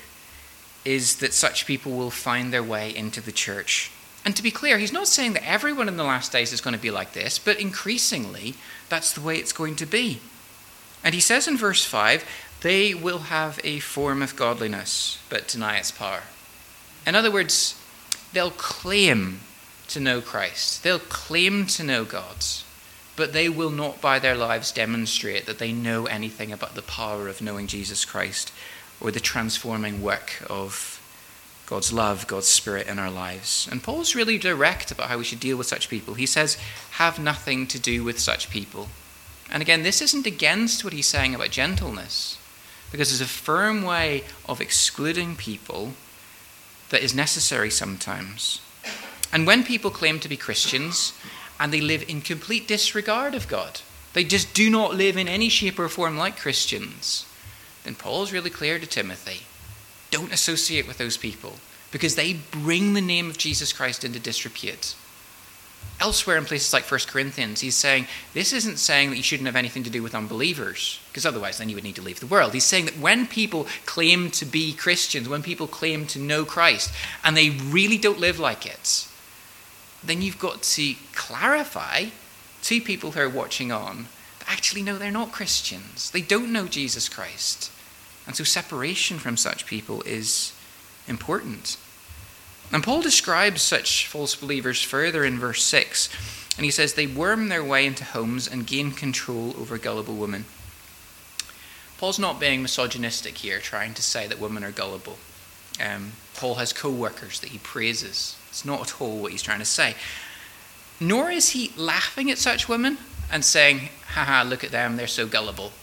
is 0.83 1.17
that 1.17 1.33
such 1.33 1.67
people 1.67 1.91
will 1.91 2.09
find 2.09 2.51
their 2.51 2.63
way 2.63 2.93
into 2.93 3.21
the 3.21 3.31
church. 3.31 3.91
And 4.25 4.35
to 4.35 4.43
be 4.43 4.51
clear, 4.51 4.79
he's 4.79 4.91
not 4.91 5.07
saying 5.07 5.33
that 5.33 5.47
everyone 5.47 5.87
in 5.87 5.95
the 5.95 6.03
last 6.03 6.31
days 6.31 6.51
is 6.51 6.59
going 6.59 6.75
to 6.75 6.81
be 6.81 6.91
like 6.91 7.13
this, 7.13 7.37
but 7.37 7.59
increasingly, 7.59 8.55
that's 8.89 9.13
the 9.13 9.21
way 9.21 9.37
it's 9.37 9.53
going 9.53 9.75
to 9.75 9.85
be. 9.85 10.19
And 11.03 11.13
he 11.13 11.21
says 11.21 11.47
in 11.47 11.55
verse 11.55 11.85
5 11.85 12.25
they 12.61 12.95
will 12.95 13.19
have 13.19 13.59
a 13.63 13.79
form 13.79 14.23
of 14.23 14.35
godliness, 14.35 15.19
but 15.29 15.47
deny 15.47 15.77
its 15.77 15.91
power. 15.91 16.23
In 17.05 17.13
other 17.13 17.31
words, 17.31 17.79
they'll 18.33 18.49
claim 18.49 19.41
to 19.89 19.99
know 19.99 20.21
Christ. 20.21 20.83
They'll 20.83 20.99
claim 20.99 21.65
to 21.67 21.83
know 21.83 22.03
God, 22.05 22.45
but 23.15 23.33
they 23.33 23.49
will 23.49 23.71
not 23.71 24.01
by 24.01 24.19
their 24.19 24.35
lives 24.35 24.71
demonstrate 24.71 25.45
that 25.45 25.59
they 25.59 25.71
know 25.71 26.05
anything 26.05 26.51
about 26.51 26.75
the 26.75 26.81
power 26.81 27.27
of 27.27 27.41
knowing 27.41 27.67
Jesus 27.67 28.05
Christ 28.05 28.51
or 28.99 29.11
the 29.11 29.19
transforming 29.19 30.01
work 30.01 30.43
of 30.49 31.01
God's 31.65 31.91
love, 31.91 32.27
God's 32.27 32.47
Spirit 32.47 32.87
in 32.87 32.97
our 32.97 33.11
lives. 33.11 33.67
And 33.69 33.83
Paul's 33.83 34.15
really 34.15 34.37
direct 34.37 34.91
about 34.91 35.09
how 35.09 35.17
we 35.17 35.23
should 35.23 35.39
deal 35.39 35.57
with 35.57 35.67
such 35.67 35.89
people. 35.89 36.13
He 36.13 36.25
says, 36.25 36.57
have 36.91 37.19
nothing 37.19 37.67
to 37.67 37.79
do 37.79 38.03
with 38.03 38.19
such 38.19 38.49
people. 38.49 38.87
And 39.51 39.61
again, 39.61 39.83
this 39.83 40.01
isn't 40.01 40.25
against 40.25 40.83
what 40.83 40.93
he's 40.93 41.07
saying 41.07 41.35
about 41.35 41.51
gentleness, 41.51 42.37
because 42.91 43.09
there's 43.09 43.21
a 43.21 43.25
firm 43.25 43.83
way 43.83 44.23
of 44.47 44.61
excluding 44.61 45.35
people 45.35 45.93
that 46.89 47.03
is 47.03 47.13
necessary 47.13 47.69
sometimes. 47.69 48.61
And 49.31 49.45
when 49.45 49.63
people 49.63 49.91
claim 49.91 50.19
to 50.19 50.29
be 50.29 50.37
Christians 50.37 51.13
and 51.59 51.71
they 51.73 51.81
live 51.81 52.03
in 52.07 52.21
complete 52.21 52.67
disregard 52.67 53.35
of 53.35 53.47
God, 53.47 53.81
they 54.13 54.23
just 54.23 54.53
do 54.53 54.69
not 54.69 54.95
live 54.95 55.17
in 55.17 55.27
any 55.27 55.49
shape 55.49 55.77
or 55.79 55.89
form 55.89 56.17
like 56.17 56.37
Christians, 56.37 57.25
then 57.83 57.95
Paul's 57.95 58.33
really 58.33 58.49
clear 58.49 58.79
to 58.79 58.85
Timothy 58.85 59.41
don't 60.11 60.33
associate 60.33 60.87
with 60.87 60.97
those 60.97 61.17
people 61.17 61.53
because 61.91 62.15
they 62.15 62.33
bring 62.51 62.93
the 62.93 63.01
name 63.01 63.29
of 63.29 63.37
Jesus 63.37 63.73
Christ 63.73 64.03
into 64.03 64.19
disrepute. 64.19 64.95
Elsewhere 65.99 66.37
in 66.37 66.45
places 66.45 66.73
like 66.73 66.89
1 66.89 67.01
Corinthians, 67.07 67.61
he's 67.61 67.75
saying 67.75 68.07
this 68.33 68.53
isn't 68.53 68.77
saying 68.77 69.09
that 69.09 69.17
you 69.17 69.23
shouldn't 69.23 69.47
have 69.47 69.55
anything 69.55 69.83
to 69.83 69.89
do 69.89 70.03
with 70.03 70.13
unbelievers, 70.13 70.99
because 71.09 71.25
otherwise 71.25 71.57
then 71.57 71.69
you 71.69 71.75
would 71.75 71.83
need 71.83 71.95
to 71.95 72.01
leave 72.01 72.19
the 72.19 72.27
world. 72.27 72.53
He's 72.53 72.65
saying 72.65 72.85
that 72.85 72.99
when 72.99 73.25
people 73.25 73.67
claim 73.85 74.29
to 74.31 74.45
be 74.45 74.73
Christians, 74.73 75.27
when 75.27 75.41
people 75.41 75.67
claim 75.67 76.05
to 76.07 76.19
know 76.19 76.45
Christ, 76.45 76.91
and 77.23 77.35
they 77.35 77.49
really 77.49 77.97
don't 77.97 78.19
live 78.19 78.39
like 78.39 78.65
it, 78.65 79.07
then 80.03 80.21
you've 80.21 80.39
got 80.39 80.61
to 80.63 80.95
clarify 81.13 82.05
to 82.63 82.81
people 82.81 83.11
who 83.11 83.19
are 83.19 83.29
watching 83.29 83.71
on 83.71 84.07
that 84.39 84.49
actually, 84.49 84.83
no, 84.83 84.97
they're 84.97 85.11
not 85.11 85.31
Christians. 85.31 86.11
They 86.11 86.21
don't 86.21 86.53
know 86.53 86.67
Jesus 86.67 87.09
Christ. 87.09 87.71
And 88.25 88.35
so 88.35 88.43
separation 88.43 89.19
from 89.19 89.37
such 89.37 89.65
people 89.65 90.01
is 90.03 90.53
important. 91.07 91.77
And 92.71 92.83
Paul 92.83 93.01
describes 93.01 93.61
such 93.61 94.07
false 94.07 94.35
believers 94.35 94.81
further 94.81 95.23
in 95.23 95.39
verse 95.39 95.63
6, 95.63 96.09
and 96.57 96.65
he 96.65 96.71
says, 96.71 96.93
They 96.93 97.07
worm 97.07 97.47
their 97.47 97.63
way 97.63 97.85
into 97.85 98.03
homes 98.03 98.47
and 98.47 98.67
gain 98.67 98.91
control 98.91 99.55
over 99.57 99.77
gullible 99.77 100.15
women. 100.15 100.45
Paul's 101.97 102.19
not 102.19 102.39
being 102.39 102.61
misogynistic 102.61 103.37
here, 103.37 103.59
trying 103.59 103.93
to 103.93 104.01
say 104.01 104.27
that 104.27 104.39
women 104.39 104.63
are 104.63 104.71
gullible. 104.71 105.17
Um, 105.83 106.13
Paul 106.35 106.55
has 106.55 106.73
co 106.73 106.91
workers 106.91 107.39
that 107.39 107.49
he 107.49 107.57
praises. 107.59 108.36
It's 108.57 108.65
not 108.65 108.81
at 108.81 108.99
all 108.99 109.19
what 109.19 109.31
he's 109.31 109.43
trying 109.43 109.59
to 109.59 109.65
say. 109.65 109.93
Nor 110.99 111.29
is 111.29 111.49
he 111.49 111.71
laughing 111.77 112.31
at 112.31 112.39
such 112.39 112.67
women 112.67 112.97
and 113.31 113.45
saying, 113.45 113.89
haha, 114.15 114.41
look 114.41 114.63
at 114.63 114.71
them, 114.71 114.97
they're 114.97 115.05
so 115.05 115.27
gullible. 115.27 115.73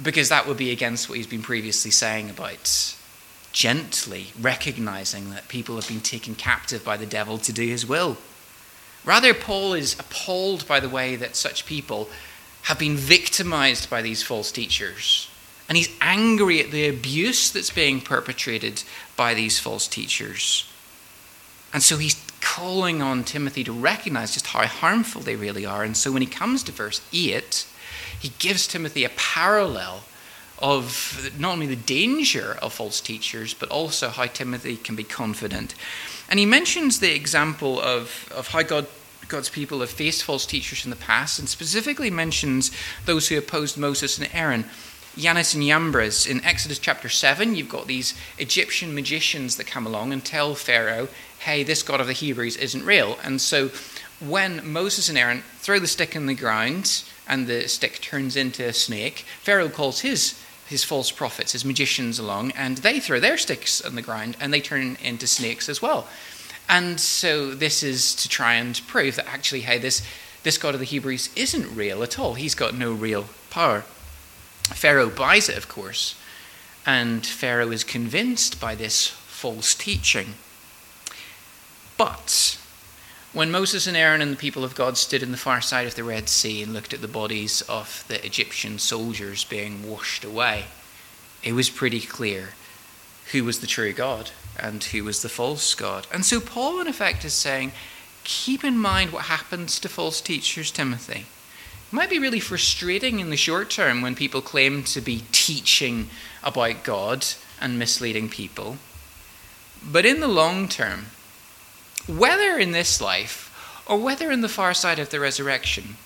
Because 0.00 0.28
that 0.28 0.46
would 0.46 0.56
be 0.56 0.70
against 0.70 1.08
what 1.08 1.18
he's 1.18 1.26
been 1.26 1.42
previously 1.42 1.90
saying 1.90 2.30
about 2.30 2.94
gently 3.52 4.28
recognizing 4.40 5.30
that 5.30 5.48
people 5.48 5.74
have 5.74 5.88
been 5.88 6.00
taken 6.00 6.36
captive 6.36 6.84
by 6.84 6.96
the 6.96 7.04
devil 7.04 7.36
to 7.38 7.52
do 7.52 7.66
his 7.66 7.84
will. 7.84 8.16
Rather, 9.04 9.34
Paul 9.34 9.74
is 9.74 9.98
appalled 9.98 10.68
by 10.68 10.78
the 10.78 10.88
way 10.88 11.16
that 11.16 11.34
such 11.34 11.66
people 11.66 12.08
have 12.62 12.78
been 12.78 12.94
victimized 12.96 13.90
by 13.90 14.02
these 14.02 14.22
false 14.22 14.52
teachers. 14.52 15.28
And 15.68 15.76
he's 15.76 15.90
angry 16.00 16.62
at 16.62 16.70
the 16.70 16.86
abuse 16.86 17.50
that's 17.50 17.70
being 17.70 18.00
perpetrated 18.00 18.84
by 19.16 19.34
these 19.34 19.58
false 19.58 19.88
teachers. 19.88 20.70
And 21.72 21.82
so 21.82 21.98
he's 21.98 22.20
calling 22.40 23.00
on 23.00 23.24
Timothy 23.24 23.64
to 23.64 23.72
recognize 23.72 24.32
just 24.32 24.48
how 24.48 24.66
harmful 24.66 25.20
they 25.20 25.36
really 25.36 25.64
are. 25.64 25.84
And 25.84 25.96
so 25.96 26.10
when 26.10 26.22
he 26.22 26.28
comes 26.28 26.62
to 26.64 26.72
verse 26.72 27.00
8, 27.12 27.66
he 28.18 28.32
gives 28.38 28.66
Timothy 28.66 29.04
a 29.04 29.10
parallel 29.10 30.02
of 30.58 31.30
not 31.38 31.52
only 31.52 31.66
the 31.66 31.76
danger 31.76 32.56
of 32.60 32.72
false 32.72 33.00
teachers, 33.00 33.54
but 33.54 33.70
also 33.70 34.08
how 34.08 34.26
Timothy 34.26 34.76
can 34.76 34.94
be 34.94 35.04
confident. 35.04 35.74
And 36.28 36.38
he 36.38 36.46
mentions 36.46 37.00
the 37.00 37.14
example 37.14 37.80
of, 37.80 38.30
of 38.34 38.48
how 38.48 38.62
God, 38.62 38.86
God's 39.28 39.48
people 39.48 39.80
have 39.80 39.90
faced 39.90 40.24
false 40.24 40.44
teachers 40.44 40.84
in 40.84 40.90
the 40.90 40.96
past, 40.96 41.38
and 41.38 41.48
specifically 41.48 42.10
mentions 42.10 42.70
those 43.06 43.28
who 43.28 43.38
opposed 43.38 43.78
Moses 43.78 44.18
and 44.18 44.28
Aaron. 44.34 44.64
Jannes 45.16 45.54
and 45.54 45.64
Jambres 45.64 46.26
in 46.26 46.44
Exodus 46.44 46.78
chapter 46.78 47.08
7, 47.08 47.56
you've 47.56 47.68
got 47.68 47.86
these 47.86 48.14
Egyptian 48.38 48.94
magicians 48.94 49.56
that 49.56 49.66
come 49.66 49.86
along 49.86 50.12
and 50.12 50.24
tell 50.24 50.54
Pharaoh, 50.54 51.08
hey, 51.40 51.62
this 51.62 51.82
God 51.82 52.00
of 52.00 52.06
the 52.06 52.12
Hebrews 52.12 52.56
isn't 52.56 52.84
real. 52.84 53.18
And 53.22 53.40
so 53.40 53.70
when 54.20 54.60
Moses 54.70 55.08
and 55.08 55.18
Aaron 55.18 55.42
throw 55.58 55.78
the 55.78 55.86
stick 55.86 56.14
in 56.14 56.26
the 56.26 56.34
ground 56.34 57.04
and 57.26 57.46
the 57.46 57.68
stick 57.68 58.00
turns 58.00 58.36
into 58.36 58.64
a 58.66 58.72
snake, 58.72 59.24
Pharaoh 59.42 59.68
calls 59.68 60.00
his 60.00 60.40
his 60.66 60.84
false 60.84 61.10
prophets, 61.10 61.50
his 61.50 61.64
magicians 61.64 62.20
along, 62.20 62.52
and 62.52 62.78
they 62.78 63.00
throw 63.00 63.18
their 63.18 63.36
sticks 63.36 63.80
on 63.80 63.96
the 63.96 64.02
ground 64.02 64.36
and 64.38 64.54
they 64.54 64.60
turn 64.60 64.96
into 65.02 65.26
snakes 65.26 65.68
as 65.68 65.82
well. 65.82 66.06
And 66.68 67.00
so 67.00 67.52
this 67.52 67.82
is 67.82 68.14
to 68.14 68.28
try 68.28 68.54
and 68.54 68.80
prove 68.86 69.16
that 69.16 69.26
actually, 69.26 69.62
hey, 69.62 69.78
this, 69.78 70.06
this 70.44 70.58
God 70.58 70.74
of 70.74 70.78
the 70.78 70.86
Hebrews 70.86 71.30
isn't 71.34 71.74
real 71.74 72.04
at 72.04 72.20
all. 72.20 72.34
He's 72.34 72.54
got 72.54 72.72
no 72.72 72.92
real 72.92 73.24
power. 73.50 73.80
Pharaoh 74.62 75.10
buys 75.10 75.48
it, 75.48 75.56
of 75.56 75.66
course, 75.66 76.14
and 76.86 77.26
Pharaoh 77.26 77.72
is 77.72 77.82
convinced 77.82 78.60
by 78.60 78.76
this 78.76 79.08
false 79.08 79.74
teaching. 79.74 80.34
But 82.00 82.56
when 83.34 83.50
Moses 83.50 83.86
and 83.86 83.94
Aaron 83.94 84.22
and 84.22 84.32
the 84.32 84.36
people 84.38 84.64
of 84.64 84.74
God 84.74 84.96
stood 84.96 85.22
in 85.22 85.32
the 85.32 85.36
far 85.36 85.60
side 85.60 85.86
of 85.86 85.96
the 85.96 86.02
Red 86.02 86.30
Sea 86.30 86.62
and 86.62 86.72
looked 86.72 86.94
at 86.94 87.02
the 87.02 87.06
bodies 87.08 87.60
of 87.68 88.06
the 88.08 88.24
Egyptian 88.24 88.78
soldiers 88.78 89.44
being 89.44 89.86
washed 89.86 90.24
away, 90.24 90.64
it 91.42 91.52
was 91.52 91.68
pretty 91.68 92.00
clear 92.00 92.54
who 93.32 93.44
was 93.44 93.60
the 93.60 93.66
true 93.66 93.92
God 93.92 94.30
and 94.58 94.82
who 94.82 95.04
was 95.04 95.20
the 95.20 95.28
false 95.28 95.74
God. 95.74 96.06
And 96.10 96.24
so 96.24 96.40
Paul, 96.40 96.80
in 96.80 96.86
effect, 96.88 97.22
is 97.26 97.34
saying, 97.34 97.72
keep 98.24 98.64
in 98.64 98.78
mind 98.78 99.12
what 99.12 99.24
happens 99.24 99.78
to 99.80 99.88
false 99.90 100.22
teachers, 100.22 100.70
Timothy. 100.70 101.26
It 101.26 101.92
might 101.92 102.08
be 102.08 102.18
really 102.18 102.40
frustrating 102.40 103.20
in 103.20 103.28
the 103.28 103.36
short 103.36 103.68
term 103.68 104.00
when 104.00 104.14
people 104.14 104.40
claim 104.40 104.84
to 104.84 105.02
be 105.02 105.24
teaching 105.32 106.08
about 106.42 106.82
God 106.82 107.26
and 107.60 107.78
misleading 107.78 108.30
people. 108.30 108.78
But 109.84 110.06
in 110.06 110.20
the 110.20 110.28
long 110.28 110.66
term, 110.66 111.08
whether 112.10 112.58
in 112.58 112.72
this 112.72 113.00
life 113.00 113.46
or 113.86 113.98
whether 113.98 114.30
in 114.30 114.40
the 114.40 114.48
far 114.48 114.74
side 114.74 114.98
of 114.98 115.10
the 115.10 115.20
resurrection, 115.20 115.96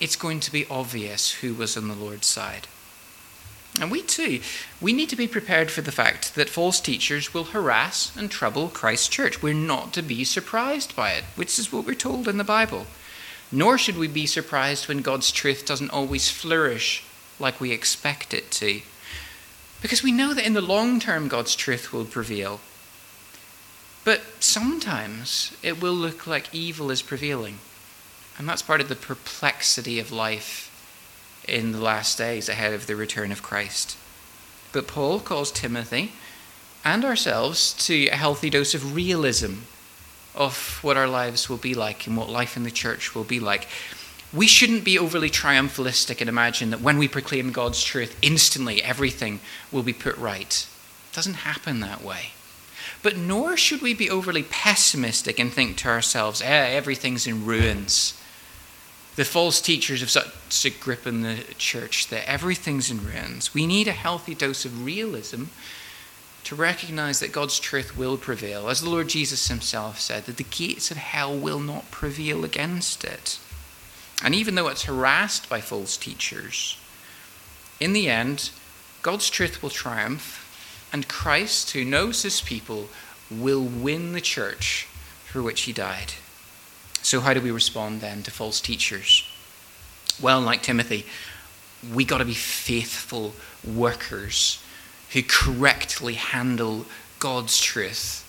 it's 0.00 0.16
going 0.16 0.40
to 0.40 0.52
be 0.52 0.66
obvious 0.70 1.32
who 1.34 1.54
was 1.54 1.76
on 1.76 1.88
the 1.88 1.94
Lord's 1.94 2.26
side. 2.26 2.66
And 3.78 3.90
we 3.90 4.02
too, 4.02 4.40
we 4.80 4.92
need 4.92 5.08
to 5.10 5.16
be 5.16 5.28
prepared 5.28 5.70
for 5.70 5.80
the 5.80 5.92
fact 5.92 6.34
that 6.34 6.48
false 6.48 6.80
teachers 6.80 7.32
will 7.32 7.44
harass 7.44 8.16
and 8.16 8.30
trouble 8.30 8.68
Christ's 8.68 9.08
church. 9.08 9.42
We're 9.42 9.54
not 9.54 9.92
to 9.92 10.02
be 10.02 10.24
surprised 10.24 10.96
by 10.96 11.12
it, 11.12 11.24
which 11.36 11.58
is 11.58 11.72
what 11.72 11.86
we're 11.86 11.94
told 11.94 12.26
in 12.26 12.36
the 12.36 12.44
Bible. 12.44 12.86
Nor 13.52 13.78
should 13.78 13.96
we 13.96 14.08
be 14.08 14.26
surprised 14.26 14.88
when 14.88 14.98
God's 14.98 15.30
truth 15.30 15.66
doesn't 15.66 15.90
always 15.90 16.30
flourish 16.30 17.04
like 17.38 17.60
we 17.60 17.72
expect 17.72 18.34
it 18.34 18.50
to. 18.52 18.80
Because 19.82 20.02
we 20.02 20.12
know 20.12 20.34
that 20.34 20.46
in 20.46 20.52
the 20.52 20.60
long 20.60 21.00
term, 21.00 21.28
God's 21.28 21.54
truth 21.54 21.92
will 21.92 22.04
prevail. 22.04 22.60
But 24.10 24.22
sometimes 24.40 25.56
it 25.62 25.80
will 25.80 25.94
look 25.94 26.26
like 26.26 26.52
evil 26.52 26.90
is 26.90 27.00
prevailing. 27.00 27.60
And 28.36 28.48
that's 28.48 28.60
part 28.60 28.80
of 28.80 28.88
the 28.88 28.96
perplexity 28.96 30.00
of 30.00 30.10
life 30.10 30.68
in 31.46 31.70
the 31.70 31.80
last 31.80 32.18
days 32.18 32.48
ahead 32.48 32.72
of 32.72 32.88
the 32.88 32.96
return 32.96 33.30
of 33.30 33.44
Christ. 33.44 33.96
But 34.72 34.88
Paul 34.88 35.20
calls 35.20 35.52
Timothy 35.52 36.10
and 36.84 37.04
ourselves 37.04 37.72
to 37.86 38.08
a 38.08 38.16
healthy 38.16 38.50
dose 38.50 38.74
of 38.74 38.96
realism 38.96 39.58
of 40.34 40.80
what 40.82 40.96
our 40.96 41.06
lives 41.06 41.48
will 41.48 41.56
be 41.56 41.74
like 41.74 42.08
and 42.08 42.16
what 42.16 42.28
life 42.28 42.56
in 42.56 42.64
the 42.64 42.72
church 42.72 43.14
will 43.14 43.22
be 43.22 43.38
like. 43.38 43.68
We 44.32 44.48
shouldn't 44.48 44.82
be 44.82 44.98
overly 44.98 45.30
triumphalistic 45.30 46.20
and 46.20 46.28
imagine 46.28 46.70
that 46.70 46.80
when 46.80 46.98
we 46.98 47.06
proclaim 47.06 47.52
God's 47.52 47.84
truth, 47.84 48.18
instantly 48.22 48.82
everything 48.82 49.38
will 49.70 49.84
be 49.84 49.92
put 49.92 50.16
right. 50.16 50.66
It 51.12 51.14
doesn't 51.14 51.46
happen 51.46 51.78
that 51.78 52.02
way. 52.02 52.32
But 53.02 53.16
nor 53.16 53.56
should 53.56 53.80
we 53.80 53.94
be 53.94 54.10
overly 54.10 54.42
pessimistic 54.42 55.38
and 55.38 55.52
think 55.52 55.76
to 55.78 55.88
ourselves, 55.88 56.42
eh, 56.42 56.46
everything's 56.46 57.26
in 57.26 57.46
ruins. 57.46 58.14
The 59.16 59.24
false 59.24 59.60
teachers 59.60 60.00
have 60.00 60.10
such 60.10 60.64
a 60.64 60.70
grip 60.70 61.06
in 61.06 61.22
the 61.22 61.42
church 61.58 62.08
that 62.08 62.28
everything's 62.28 62.90
in 62.90 63.04
ruins. 63.04 63.54
We 63.54 63.66
need 63.66 63.88
a 63.88 63.92
healthy 63.92 64.34
dose 64.34 64.64
of 64.64 64.84
realism 64.84 65.44
to 66.44 66.54
recognize 66.54 67.20
that 67.20 67.32
God's 67.32 67.58
truth 67.58 67.96
will 67.96 68.16
prevail. 68.16 68.68
As 68.68 68.80
the 68.80 68.88
Lord 68.88 69.08
Jesus 69.08 69.48
himself 69.48 70.00
said, 70.00 70.24
that 70.24 70.36
the 70.36 70.44
gates 70.44 70.90
of 70.90 70.96
hell 70.96 71.36
will 71.36 71.60
not 71.60 71.90
prevail 71.90 72.44
against 72.44 73.04
it. 73.04 73.38
And 74.22 74.34
even 74.34 74.54
though 74.54 74.68
it's 74.68 74.84
harassed 74.84 75.48
by 75.48 75.60
false 75.60 75.96
teachers, 75.96 76.78
in 77.78 77.92
the 77.92 78.08
end, 78.08 78.50
God's 79.02 79.30
truth 79.30 79.62
will 79.62 79.70
triumph 79.70 80.39
and 80.92 81.08
Christ, 81.08 81.70
who 81.70 81.84
knows 81.84 82.22
his 82.22 82.40
people, 82.40 82.88
will 83.30 83.62
win 83.62 84.12
the 84.12 84.20
church 84.20 84.88
for 85.26 85.42
which 85.42 85.62
he 85.62 85.72
died. 85.72 86.14
So, 87.02 87.20
how 87.20 87.32
do 87.34 87.40
we 87.40 87.50
respond 87.50 88.00
then 88.00 88.22
to 88.24 88.30
false 88.30 88.60
teachers? 88.60 89.24
Well, 90.20 90.40
like 90.40 90.62
Timothy, 90.62 91.06
we 91.94 92.04
got 92.04 92.18
to 92.18 92.24
be 92.24 92.34
faithful 92.34 93.34
workers 93.64 94.62
who 95.12 95.22
correctly 95.22 96.14
handle 96.14 96.86
God's 97.18 97.60
truth 97.60 98.26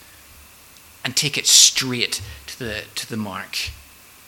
and 1.03 1.15
take 1.15 1.37
it 1.37 1.47
straight 1.47 2.21
to 2.47 2.59
the, 2.59 2.83
to 2.95 3.09
the 3.09 3.17
mark. 3.17 3.57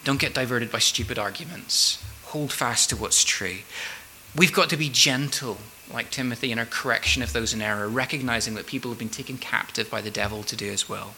Don't 0.04 0.20
get 0.20 0.34
diverted 0.34 0.72
by 0.72 0.80
stupid 0.80 1.18
arguments. 1.18 2.04
Hold 2.26 2.52
fast 2.52 2.90
to 2.90 2.98
what's 2.98 3.24
true. 3.24 3.60
We've 4.36 4.54
got 4.54 4.70
to 4.72 4.78
be 4.78 4.90
gentle 4.90 5.60
like 5.92 6.12
Timothy, 6.12 6.52
in 6.52 6.60
our 6.60 6.66
correction 6.66 7.22
of 7.24 7.34
those 7.34 7.54
in 7.54 7.62
error, 7.62 7.88
recognizing 7.88 8.56
that 8.56 8.68
people 8.68 8.92
have 8.92 9.00
been 9.00 9.10
taken 9.10 9.38
captive 9.38 9.90
by 9.90 10.02
the 10.02 10.12
devil 10.12 10.44
to 10.44 10.56
do 10.56 10.72
as 10.72 10.88
well. 10.88 11.16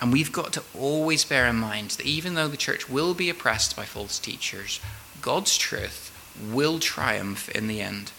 And 0.00 0.12
we've 0.12 0.32
got 0.32 0.52
to 0.54 0.62
always 0.76 1.24
bear 1.24 1.46
in 1.46 1.56
mind 1.56 1.90
that 1.90 2.06
even 2.06 2.34
though 2.34 2.48
the 2.48 2.56
church 2.56 2.88
will 2.88 3.14
be 3.14 3.28
oppressed 3.28 3.76
by 3.76 3.84
false 3.84 4.18
teachers, 4.18 4.80
God's 5.20 5.58
truth 5.58 6.10
will 6.50 6.78
triumph 6.78 7.48
in 7.50 7.68
the 7.68 7.80
end. 7.80 8.12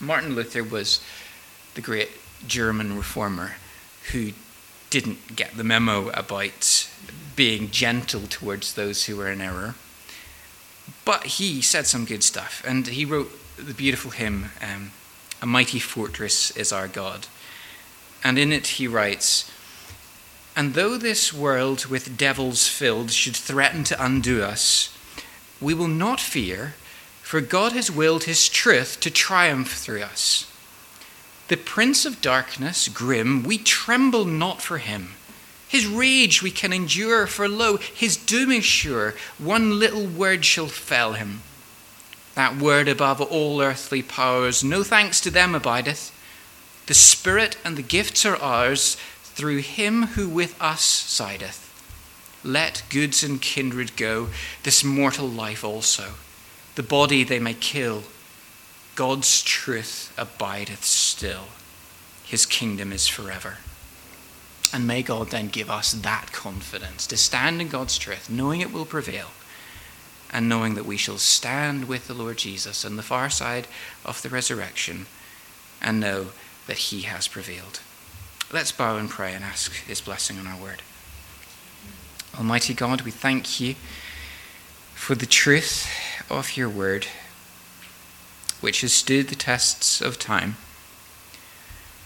Martin 0.00 0.34
Luther 0.34 0.64
was 0.64 1.00
the 1.74 1.80
great 1.80 2.10
German 2.46 2.96
reformer 2.96 3.56
who 4.12 4.32
didn't 4.88 5.36
get 5.36 5.56
the 5.56 5.64
memo 5.64 6.08
about 6.10 6.88
being 7.34 7.70
gentle 7.70 8.22
towards 8.28 8.74
those 8.74 9.04
who 9.04 9.16
were 9.16 9.30
in 9.30 9.40
error. 9.40 9.74
But 11.04 11.26
he 11.26 11.60
said 11.60 11.86
some 11.86 12.04
good 12.04 12.22
stuff, 12.22 12.62
and 12.66 12.86
he 12.86 13.04
wrote 13.04 13.30
the 13.56 13.74
beautiful 13.74 14.10
hymn, 14.10 14.50
um, 14.60 14.90
A 15.40 15.46
Mighty 15.46 15.78
Fortress 15.78 16.50
is 16.56 16.72
Our 16.72 16.88
God. 16.88 17.26
And 18.22 18.38
in 18.38 18.52
it 18.52 18.66
he 18.66 18.86
writes, 18.86 19.50
And 20.54 20.74
though 20.74 20.96
this 20.96 21.32
world 21.32 21.86
with 21.86 22.16
devils 22.16 22.68
filled 22.68 23.10
should 23.10 23.36
threaten 23.36 23.84
to 23.84 24.04
undo 24.04 24.42
us, 24.42 24.96
we 25.60 25.74
will 25.74 25.88
not 25.88 26.20
fear, 26.20 26.74
for 27.22 27.40
God 27.40 27.72
has 27.72 27.90
willed 27.90 28.24
his 28.24 28.48
truth 28.48 29.00
to 29.00 29.10
triumph 29.10 29.72
through 29.72 30.02
us. 30.02 30.52
The 31.48 31.56
prince 31.56 32.04
of 32.04 32.20
darkness, 32.20 32.88
grim, 32.88 33.42
we 33.42 33.58
tremble 33.58 34.24
not 34.24 34.60
for 34.60 34.78
him. 34.78 35.14
His 35.68 35.86
rage 35.86 36.42
we 36.42 36.50
can 36.50 36.72
endure, 36.72 37.26
for 37.26 37.48
lo, 37.48 37.76
his 37.76 38.16
doom 38.16 38.52
is 38.52 38.64
sure. 38.64 39.14
One 39.38 39.78
little 39.78 40.06
word 40.06 40.44
shall 40.44 40.66
fell 40.66 41.14
him. 41.14 41.42
That 42.36 42.58
word 42.58 42.86
above 42.86 43.20
all 43.20 43.62
earthly 43.62 44.02
powers, 44.02 44.62
no 44.62 44.82
thanks 44.82 45.20
to 45.22 45.30
them 45.30 45.54
abideth. 45.54 46.12
The 46.86 46.94
Spirit 46.94 47.56
and 47.64 47.76
the 47.76 47.82
gifts 47.82 48.24
are 48.26 48.36
ours 48.36 48.98
through 49.22 49.58
him 49.58 50.08
who 50.08 50.28
with 50.28 50.54
us 50.60 50.82
sideth. 50.82 51.62
Let 52.44 52.84
goods 52.90 53.24
and 53.24 53.40
kindred 53.40 53.96
go, 53.96 54.28
this 54.62 54.84
mortal 54.84 55.28
life 55.28 55.64
also. 55.64 56.12
The 56.74 56.82
body 56.82 57.24
they 57.24 57.40
may 57.40 57.54
kill. 57.54 58.04
God's 58.94 59.42
truth 59.42 60.12
abideth 60.16 60.84
still. 60.84 61.46
His 62.22 62.44
kingdom 62.44 62.92
is 62.92 63.08
forever. 63.08 63.58
And 64.74 64.86
may 64.86 65.02
God 65.02 65.30
then 65.30 65.48
give 65.48 65.70
us 65.70 65.92
that 65.92 66.32
confidence 66.32 67.06
to 67.06 67.16
stand 67.16 67.62
in 67.62 67.68
God's 67.68 67.96
truth, 67.96 68.28
knowing 68.28 68.60
it 68.60 68.72
will 68.72 68.84
prevail, 68.84 69.28
and 70.32 70.48
knowing 70.48 70.74
that 70.74 70.86
we 70.86 70.96
shall 70.96 71.18
stand 71.18 71.88
with 71.88 72.06
the 72.06 72.14
Lord 72.14 72.38
Jesus 72.38 72.84
on 72.84 72.96
the 72.96 73.02
far 73.02 73.30
side 73.30 73.66
of 74.04 74.22
the 74.22 74.28
resurrection 74.28 75.06
and 75.80 76.00
know 76.00 76.28
that 76.66 76.78
he 76.78 77.02
has 77.02 77.28
prevailed. 77.28 77.80
Let's 78.52 78.72
bow 78.72 78.96
and 78.96 79.10
pray 79.10 79.34
and 79.34 79.44
ask 79.44 79.72
his 79.72 80.00
blessing 80.00 80.38
on 80.38 80.46
our 80.46 80.60
word. 80.60 80.82
Almighty 82.36 82.74
God, 82.74 83.02
we 83.02 83.10
thank 83.10 83.60
you 83.60 83.74
for 84.94 85.14
the 85.14 85.26
truth 85.26 85.88
of 86.30 86.56
your 86.56 86.68
word, 86.68 87.06
which 88.60 88.82
has 88.82 88.92
stood 88.92 89.28
the 89.28 89.34
tests 89.34 90.00
of 90.00 90.18
time 90.18 90.56